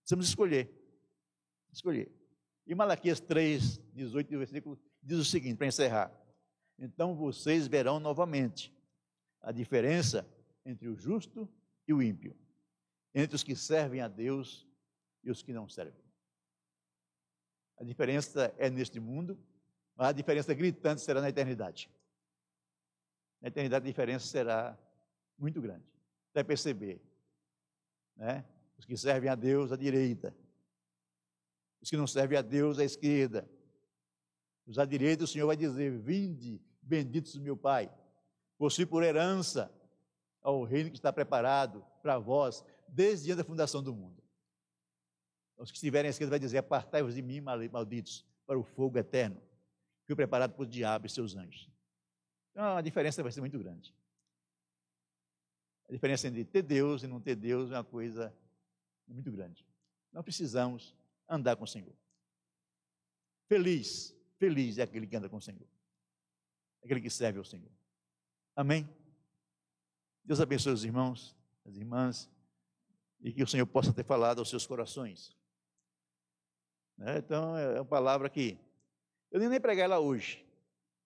precisamos 0.00 0.28
escolher. 0.28 0.70
Escolher. 1.72 2.10
E 2.66 2.74
Malaquias 2.74 3.20
3, 3.20 3.78
18 3.92 4.38
versículo 4.38 4.80
diz 5.02 5.18
o 5.18 5.24
seguinte, 5.24 5.56
para 5.56 5.66
encerrar: 5.66 6.12
Então 6.78 7.14
vocês 7.14 7.66
verão 7.66 7.98
novamente 7.98 8.74
a 9.40 9.52
diferença 9.52 10.26
entre 10.64 10.88
o 10.88 10.96
justo 10.96 11.48
e 11.86 11.92
o 11.92 12.00
ímpio, 12.00 12.36
entre 13.14 13.34
os 13.34 13.42
que 13.42 13.56
servem 13.56 14.00
a 14.00 14.08
Deus 14.08 14.66
e 15.22 15.30
os 15.30 15.42
que 15.42 15.52
não 15.52 15.68
servem. 15.68 16.04
A 17.78 17.84
diferença 17.84 18.54
é 18.58 18.70
neste 18.70 19.00
mundo, 19.00 19.38
mas 19.96 20.08
a 20.08 20.12
diferença 20.12 20.54
gritante 20.54 21.00
será 21.00 21.20
na 21.20 21.28
eternidade. 21.28 21.90
Na 23.40 23.48
eternidade 23.48 23.84
a 23.84 23.88
diferença 23.88 24.26
será 24.26 24.78
muito 25.38 25.60
grande. 25.60 25.84
Vai 26.32 26.44
perceber 26.44 27.00
né? 28.16 28.44
Os 28.78 28.84
que 28.84 28.96
servem 28.96 29.30
a 29.30 29.34
Deus 29.34 29.72
à 29.72 29.76
direita. 29.76 30.34
Os 31.80 31.90
que 31.90 31.96
não 31.96 32.06
servem 32.06 32.38
a 32.38 32.42
Deus 32.42 32.78
à 32.78 32.84
esquerda. 32.84 33.48
Os 34.66 34.78
à 34.78 34.84
direita, 34.84 35.24
o 35.24 35.26
Senhor 35.26 35.46
vai 35.46 35.56
dizer: 35.56 35.98
Vinde, 35.98 36.60
benditos 36.80 37.36
meu 37.36 37.56
Pai, 37.56 37.92
possui 38.56 38.86
por 38.86 39.02
herança 39.02 39.72
ao 40.40 40.62
reino 40.64 40.90
que 40.90 40.96
está 40.96 41.12
preparado 41.12 41.84
para 42.00 42.18
vós 42.18 42.64
desde 42.88 43.34
da 43.34 43.44
fundação 43.44 43.82
do 43.82 43.94
mundo. 43.94 44.21
Os 45.62 45.70
que 45.70 45.76
estiverem 45.76 46.10
esquerda 46.10 46.30
vai 46.30 46.40
dizer: 46.40 46.58
Apartai-vos 46.58 47.14
de 47.14 47.22
mim, 47.22 47.40
malditos, 47.40 48.26
para 48.44 48.58
o 48.58 48.64
fogo 48.64 48.98
eterno, 48.98 49.36
que 49.36 50.08
foi 50.08 50.16
preparado 50.16 50.54
por 50.54 50.66
diabo 50.66 51.06
e 51.06 51.08
seus 51.08 51.36
anjos. 51.36 51.70
Então 52.50 52.76
a 52.76 52.80
diferença 52.80 53.22
vai 53.22 53.30
ser 53.30 53.40
muito 53.40 53.56
grande. 53.60 53.94
A 55.88 55.92
diferença 55.92 56.26
entre 56.26 56.44
ter 56.44 56.62
Deus 56.62 57.04
e 57.04 57.06
não 57.06 57.20
ter 57.20 57.36
Deus 57.36 57.70
é 57.70 57.76
uma 57.76 57.84
coisa 57.84 58.34
muito 59.06 59.30
grande. 59.30 59.64
Nós 60.12 60.24
precisamos 60.24 60.96
andar 61.28 61.54
com 61.54 61.62
o 61.62 61.68
Senhor. 61.68 61.94
Feliz, 63.46 64.12
feliz 64.38 64.78
é 64.78 64.82
aquele 64.82 65.06
que 65.06 65.14
anda 65.14 65.28
com 65.28 65.36
o 65.36 65.40
Senhor. 65.40 65.68
Aquele 66.82 67.00
que 67.00 67.08
serve 67.08 67.38
ao 67.38 67.44
Senhor. 67.44 67.70
Amém? 68.56 68.88
Deus 70.24 70.40
abençoe 70.40 70.72
os 70.72 70.84
irmãos, 70.84 71.36
as 71.64 71.76
irmãs, 71.76 72.28
e 73.20 73.32
que 73.32 73.44
o 73.44 73.46
Senhor 73.46 73.66
possa 73.66 73.92
ter 73.92 74.04
falado 74.04 74.40
aos 74.40 74.50
seus 74.50 74.66
corações. 74.66 75.40
Né? 77.02 77.18
Então, 77.18 77.56
é 77.58 77.80
uma 77.80 77.84
palavra 77.84 78.30
que 78.30 78.56
eu 79.30 79.40
nem, 79.40 79.60
preguei 79.60 79.82
ela 79.82 79.98
hoje. 79.98 80.46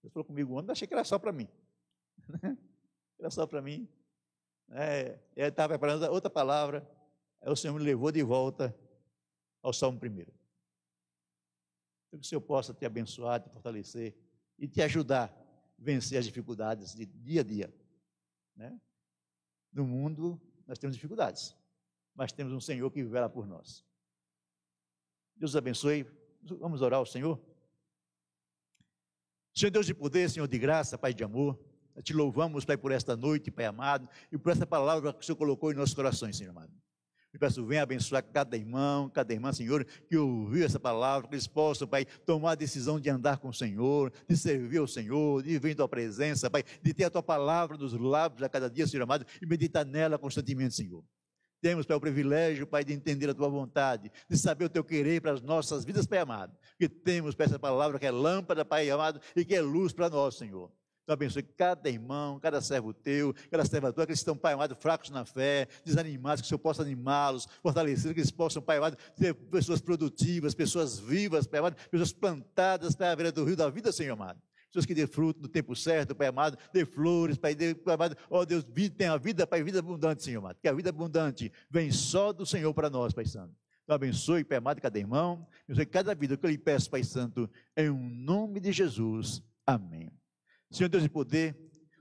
Você 0.03 0.11
falou 0.11 0.25
comigo 0.25 0.55
ontem, 0.55 0.73
achei 0.73 0.87
que 0.87 0.93
era 0.93 1.05
só 1.05 1.19
para 1.19 1.33
mim. 1.33 1.49
era 3.19 3.31
só 3.31 3.47
para 3.47 3.63
mim. 3.63 3.89
É, 4.69 5.19
eu 5.35 5.49
estava 5.49 5.71
preparando 5.71 6.05
outra 6.13 6.29
palavra, 6.29 6.87
aí 7.41 7.51
o 7.51 7.57
Senhor 7.57 7.73
me 7.73 7.83
levou 7.83 8.13
de 8.13 8.23
volta 8.23 8.77
ao 9.63 9.73
Salmo 9.73 9.99
primeiro. 9.99 10.35
Então, 12.09 12.21
que 12.21 12.27
o 12.27 12.29
Senhor 12.29 12.43
possa 12.43 12.75
te 12.75 12.85
abençoar, 12.85 13.41
te 13.41 13.49
fortalecer 13.49 14.15
e 14.59 14.69
te 14.69 14.83
ajudar 14.83 15.31
a 15.31 15.83
vencer 15.83 16.19
as 16.19 16.27
dificuldades 16.27 16.95
de 16.95 17.07
dia 17.07 17.41
a 17.41 17.45
dia. 17.45 17.75
Né? 18.55 18.79
No 19.73 19.87
mundo, 19.87 20.39
nós 20.67 20.79
temos 20.79 20.95
dificuldades, 20.95 21.57
mas 22.15 22.33
temos 22.33 22.53
um 22.53 22.61
Senhor 22.61 22.91
que 22.91 23.03
vela 23.03 23.31
por 23.31 23.47
nós. 23.47 23.86
Deus 25.37 25.55
abençoe. 25.55 26.07
Vamos 26.61 26.81
orar 26.81 26.99
ao 26.99 27.07
Senhor. 27.07 27.41
Senhor 29.55 29.71
Deus 29.71 29.87
de 29.87 29.95
poder, 29.95 30.29
Senhor 30.29 30.47
de 30.47 30.59
graça, 30.59 30.99
Pai 30.99 31.15
de 31.15 31.25
amor, 31.25 31.59
te 32.03 32.13
louvamos, 32.13 32.65
Pai, 32.65 32.77
por 32.77 32.93
esta 32.93 33.17
noite, 33.17 33.51
Pai 33.51 33.65
amado, 33.65 34.09
e 34.31 34.37
por 34.37 34.53
essa 34.53 34.67
palavra 34.67 35.13
que 35.13 35.21
o 35.21 35.25
Senhor 35.25 35.37
colocou 35.37 35.73
em 35.73 35.75
nossos 35.75 35.95
corações, 35.95 36.37
Senhor 36.37 36.51
amado. 36.51 36.73
Eu 37.33 37.41
peço, 37.41 37.65
venha 37.67 37.83
abençoar 37.83 38.23
cada 38.23 38.57
irmão, 38.57 39.11
cada 39.11 39.33
irmã, 39.33 39.53
Senhor, 39.53 39.85
que 39.85 40.17
ouviu 40.17 40.65
essa 40.65 40.81
palavra, 40.81 41.29
que 41.29 41.35
eles 41.35 41.47
possam, 41.47 41.87
Pai, 41.87 42.05
tomar 42.05 42.53
a 42.53 42.55
decisão 42.55 42.99
de 43.01 43.11
andar 43.11 43.39
com 43.39 43.49
o 43.49 43.53
Senhor, 43.53 44.13
de 44.29 44.37
servir 44.37 44.79
ao 44.79 44.87
Senhor, 44.87 45.43
de 45.43 45.59
vir 45.59 45.73
em 45.73 45.75
tua 45.75 45.89
presença, 45.89 46.51
Pai, 46.51 46.63
de 46.83 46.95
ter 46.95 47.05
a 47.05 47.11
tua 47.11 47.23
palavra 47.23 47.77
nos 47.77 47.93
lábios 47.93 48.43
a 48.43 48.49
cada 48.49 48.71
dia, 48.71 48.87
Senhor 48.87 49.03
amado, 49.03 49.27
e 49.41 49.47
meditar 49.47 49.85
nela 49.85 50.19
constantemente, 50.19 50.75
Senhor. 50.75 51.05
Temos, 51.61 51.87
Pai, 51.87 51.97
o 51.97 52.01
privilégio, 52.01 52.67
Pai, 52.67 52.85
de 52.85 52.93
entender 52.93 53.31
a 53.31 53.35
Tua 53.35 53.49
vontade, 53.49 54.11
de 54.29 54.37
saber 54.37 54.67
o 54.67 54.69
Teu 54.69 54.85
querer 54.85 55.21
para 55.21 55.33
as 55.33 55.43
nossas 55.43 55.85
vidas, 55.85 56.07
Pai 56.07 56.19
amado. 56.19 56.57
Que 56.79 56.89
temos, 56.89 57.35
Pai, 57.35 57.47
essa 57.47 57.59
palavra 57.59 57.99
que 57.99 58.07
é 58.07 58.11
lâmpada, 58.11 58.65
Pai 58.65 58.89
amado, 58.91 59.21
e 59.35 59.45
que 59.45 59.55
é 59.55 59.61
luz 59.61 59.93
para 59.93 60.09
nós, 60.09 60.37
Senhor. 60.37 60.71
Então 61.07 61.15
abençoe 61.15 61.45
cada 61.45 61.89
irmão, 61.89 62.41
cada 62.41 62.61
servo 62.61 62.93
teu, 62.93 63.33
cada 63.49 63.65
serva 63.65 63.93
tua, 63.93 64.05
que 64.05 64.13
estão, 64.13 64.37
Pai 64.37 64.55
amado, 64.55 64.75
fracos 64.75 65.09
na 65.09 65.25
fé, 65.25 65.69
desanimados, 65.85 66.43
que 66.43 66.47
o 66.47 66.49
Senhor 66.49 66.59
possa 66.59 66.83
animá-los, 66.83 67.47
fortalecer, 67.63 68.13
que 68.13 68.19
eles 68.19 68.33
possam, 68.33 68.61
Pai 68.61 68.79
amado, 68.79 68.99
ter 69.17 69.33
pessoas 69.33 69.81
produtivas, 69.81 70.53
pessoas 70.53 70.99
vivas, 70.99 71.47
Pai 71.47 71.61
amado, 71.61 71.77
pessoas 71.91 72.13
plantadas, 72.13 72.97
Pai, 72.97 73.13
à 73.13 73.15
beira 73.15 73.31
do 73.31 73.45
rio 73.45 73.55
da 73.55 73.71
vida, 73.71 73.93
Senhor 73.93 74.15
amado. 74.15 74.41
Pessoas 74.77 74.85
que 74.85 74.95
dê 74.95 75.07
fruto 75.07 75.41
no 75.41 75.49
tempo 75.49 75.75
certo, 75.75 76.15
Pai 76.15 76.27
amado, 76.27 76.59
dê 76.71 76.85
flores, 76.85 77.39
Pai, 77.39 77.55
dê, 77.55 77.75
Pai 77.75 77.95
amado, 77.95 78.15
ó 78.29 78.41
oh, 78.41 78.45
Deus, 78.45 78.63
tenha 78.95 79.17
vida, 79.17 79.47
Pai, 79.47 79.63
vida 79.63 79.79
abundante, 79.79 80.23
Senhor 80.23 80.39
amado, 80.39 80.59
que 80.61 80.69
a 80.69 80.73
vida 80.75 80.91
abundante 80.91 81.51
vem 81.71 81.91
só 81.91 82.31
do 82.31 82.45
Senhor 82.45 82.75
para 82.75 82.91
nós, 82.91 83.15
Pai 83.15 83.25
Santo. 83.25 83.55
Então 83.85 83.97
abençoe, 83.97 84.45
Pai 84.45 84.59
amado, 84.59 84.79
cada 84.83 84.99
irmão, 84.99 85.49
abençoe 85.65 85.87
cada 85.87 86.15
vida, 86.15 86.37
que 86.37 86.45
eu 86.45 86.51
lhe 86.51 86.59
peço, 86.59 86.91
Pai 86.91 87.03
Santo, 87.03 87.49
em 87.75 87.89
um 87.89 88.07
nome 88.07 88.61
de 88.61 88.71
Jesus. 88.71 89.43
Amém. 89.67 90.13
Senhor 90.71 90.91
Deus 90.91 91.03
de 91.03 91.09
poder, 91.09 91.57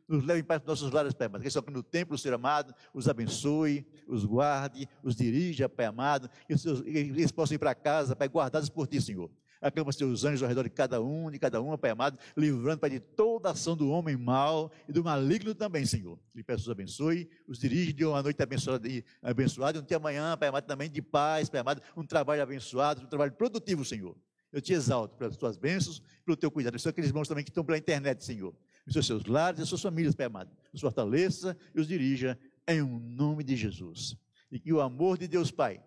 nos 0.05 0.25
leve 0.25 0.43
para 0.43 0.59
os 0.59 0.67
nossos 0.67 0.91
lares, 0.91 1.13
Pai 1.13 1.27
amado. 1.27 1.43
Que 1.43 1.57
aqui 1.57 1.71
no 1.71 1.81
templo, 1.81 2.17
Senhor 2.17 2.35
amado, 2.35 2.75
os 2.93 3.07
abençoe, 3.07 3.87
os 4.05 4.25
guarde, 4.25 4.85
os 5.01 5.15
dirija, 5.15 5.69
Pai 5.69 5.85
amado, 5.85 6.29
que 6.45 6.53
eles 6.89 7.31
possam 7.31 7.55
ir 7.55 7.59
para 7.59 7.73
casa, 7.73 8.17
Pai, 8.17 8.27
guardados 8.27 8.67
por 8.67 8.85
Ti, 8.85 9.01
Senhor. 9.01 9.31
Acampa 9.65 9.89
os 9.89 10.23
anjos 10.23 10.43
ao 10.43 10.47
redor 10.47 10.61
de 10.61 10.69
cada 10.69 11.01
um, 11.01 11.31
de 11.31 11.39
cada 11.39 11.59
uma, 11.59 11.75
Pai 11.75 11.89
amado, 11.89 12.19
livrando, 12.37 12.79
Pai, 12.79 12.87
de 12.91 12.99
toda 12.99 13.49
ação 13.49 13.75
do 13.75 13.89
homem 13.89 14.15
mau 14.15 14.71
e 14.87 14.93
do 14.93 15.03
maligno 15.03 15.55
também, 15.55 15.87
Senhor. 15.87 16.19
Lhe 16.35 16.43
peço 16.43 16.65
os 16.65 16.69
abençoe, 16.69 17.27
os 17.47 17.57
dirige 17.57 17.91
de 17.91 18.05
uma 18.05 18.21
noite 18.21 18.43
abençoada, 18.43 18.87
abençoada, 19.23 19.79
um 19.79 19.81
dia 19.81 19.97
amanhã, 19.97 20.37
Pai 20.37 20.49
amado, 20.49 20.67
também 20.67 20.87
de 20.87 21.01
paz, 21.01 21.49
Pai 21.49 21.61
amado, 21.61 21.81
um 21.97 22.05
trabalho 22.05 22.43
abençoado, 22.43 23.01
um 23.01 23.07
trabalho 23.07 23.31
produtivo, 23.31 23.83
Senhor. 23.83 24.15
Eu 24.53 24.61
te 24.61 24.71
exalto 24.71 25.17
pelas 25.17 25.35
tuas 25.35 25.57
bênçãos, 25.57 25.99
pelo 26.23 26.37
teu 26.37 26.51
cuidado. 26.51 26.77
São 26.77 26.91
aqueles 26.91 27.09
irmãos 27.09 27.27
também 27.27 27.43
que 27.43 27.49
estão 27.49 27.65
pela 27.65 27.79
internet, 27.79 28.23
Senhor. 28.23 28.55
Os 28.85 29.03
seus 29.03 29.25
lares, 29.25 29.59
as 29.59 29.67
suas 29.67 29.81
famílias, 29.81 30.13
Pai 30.13 30.27
amado. 30.27 30.51
Os 30.71 30.79
fortaleça 30.79 31.57
e 31.73 31.79
os 31.81 31.87
dirija 31.87 32.37
em 32.67 32.83
um 32.83 32.99
nome 32.99 33.43
de 33.43 33.55
Jesus. 33.55 34.15
E 34.51 34.59
que 34.59 34.71
o 34.71 34.79
amor 34.79 35.17
de 35.17 35.27
Deus 35.27 35.49
Pai 35.49 35.81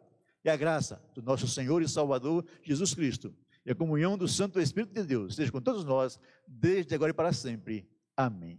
e 0.45 0.51
a 0.51 0.57
graça 0.57 1.01
do 1.15 1.23
nosso 1.23 1.47
Senhor 1.47 1.81
e 1.81 1.89
Salvador 1.89 2.45
Jesus 2.61 2.93
Cristo 2.93 3.33
e 3.69 3.71
a 3.71 3.75
comunhão 3.75 4.17
do 4.17 4.27
Santo 4.27 4.59
Espírito 4.59 4.95
de 4.95 5.05
Deus 5.05 5.33
esteja 5.33 5.53
com 5.53 5.61
todos 5.61 5.85
nós, 5.85 6.19
desde 6.47 6.95
agora 6.95 7.11
e 7.11 7.13
para 7.13 7.35
sempre. 7.35 7.87
Amém. 8.17 8.59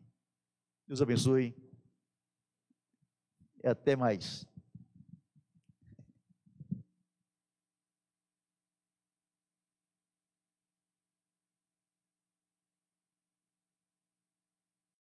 Deus 0.88 1.02
abençoe. 1.02 1.58
E 3.64 3.68
até 3.68 3.96
mais. 3.96 4.48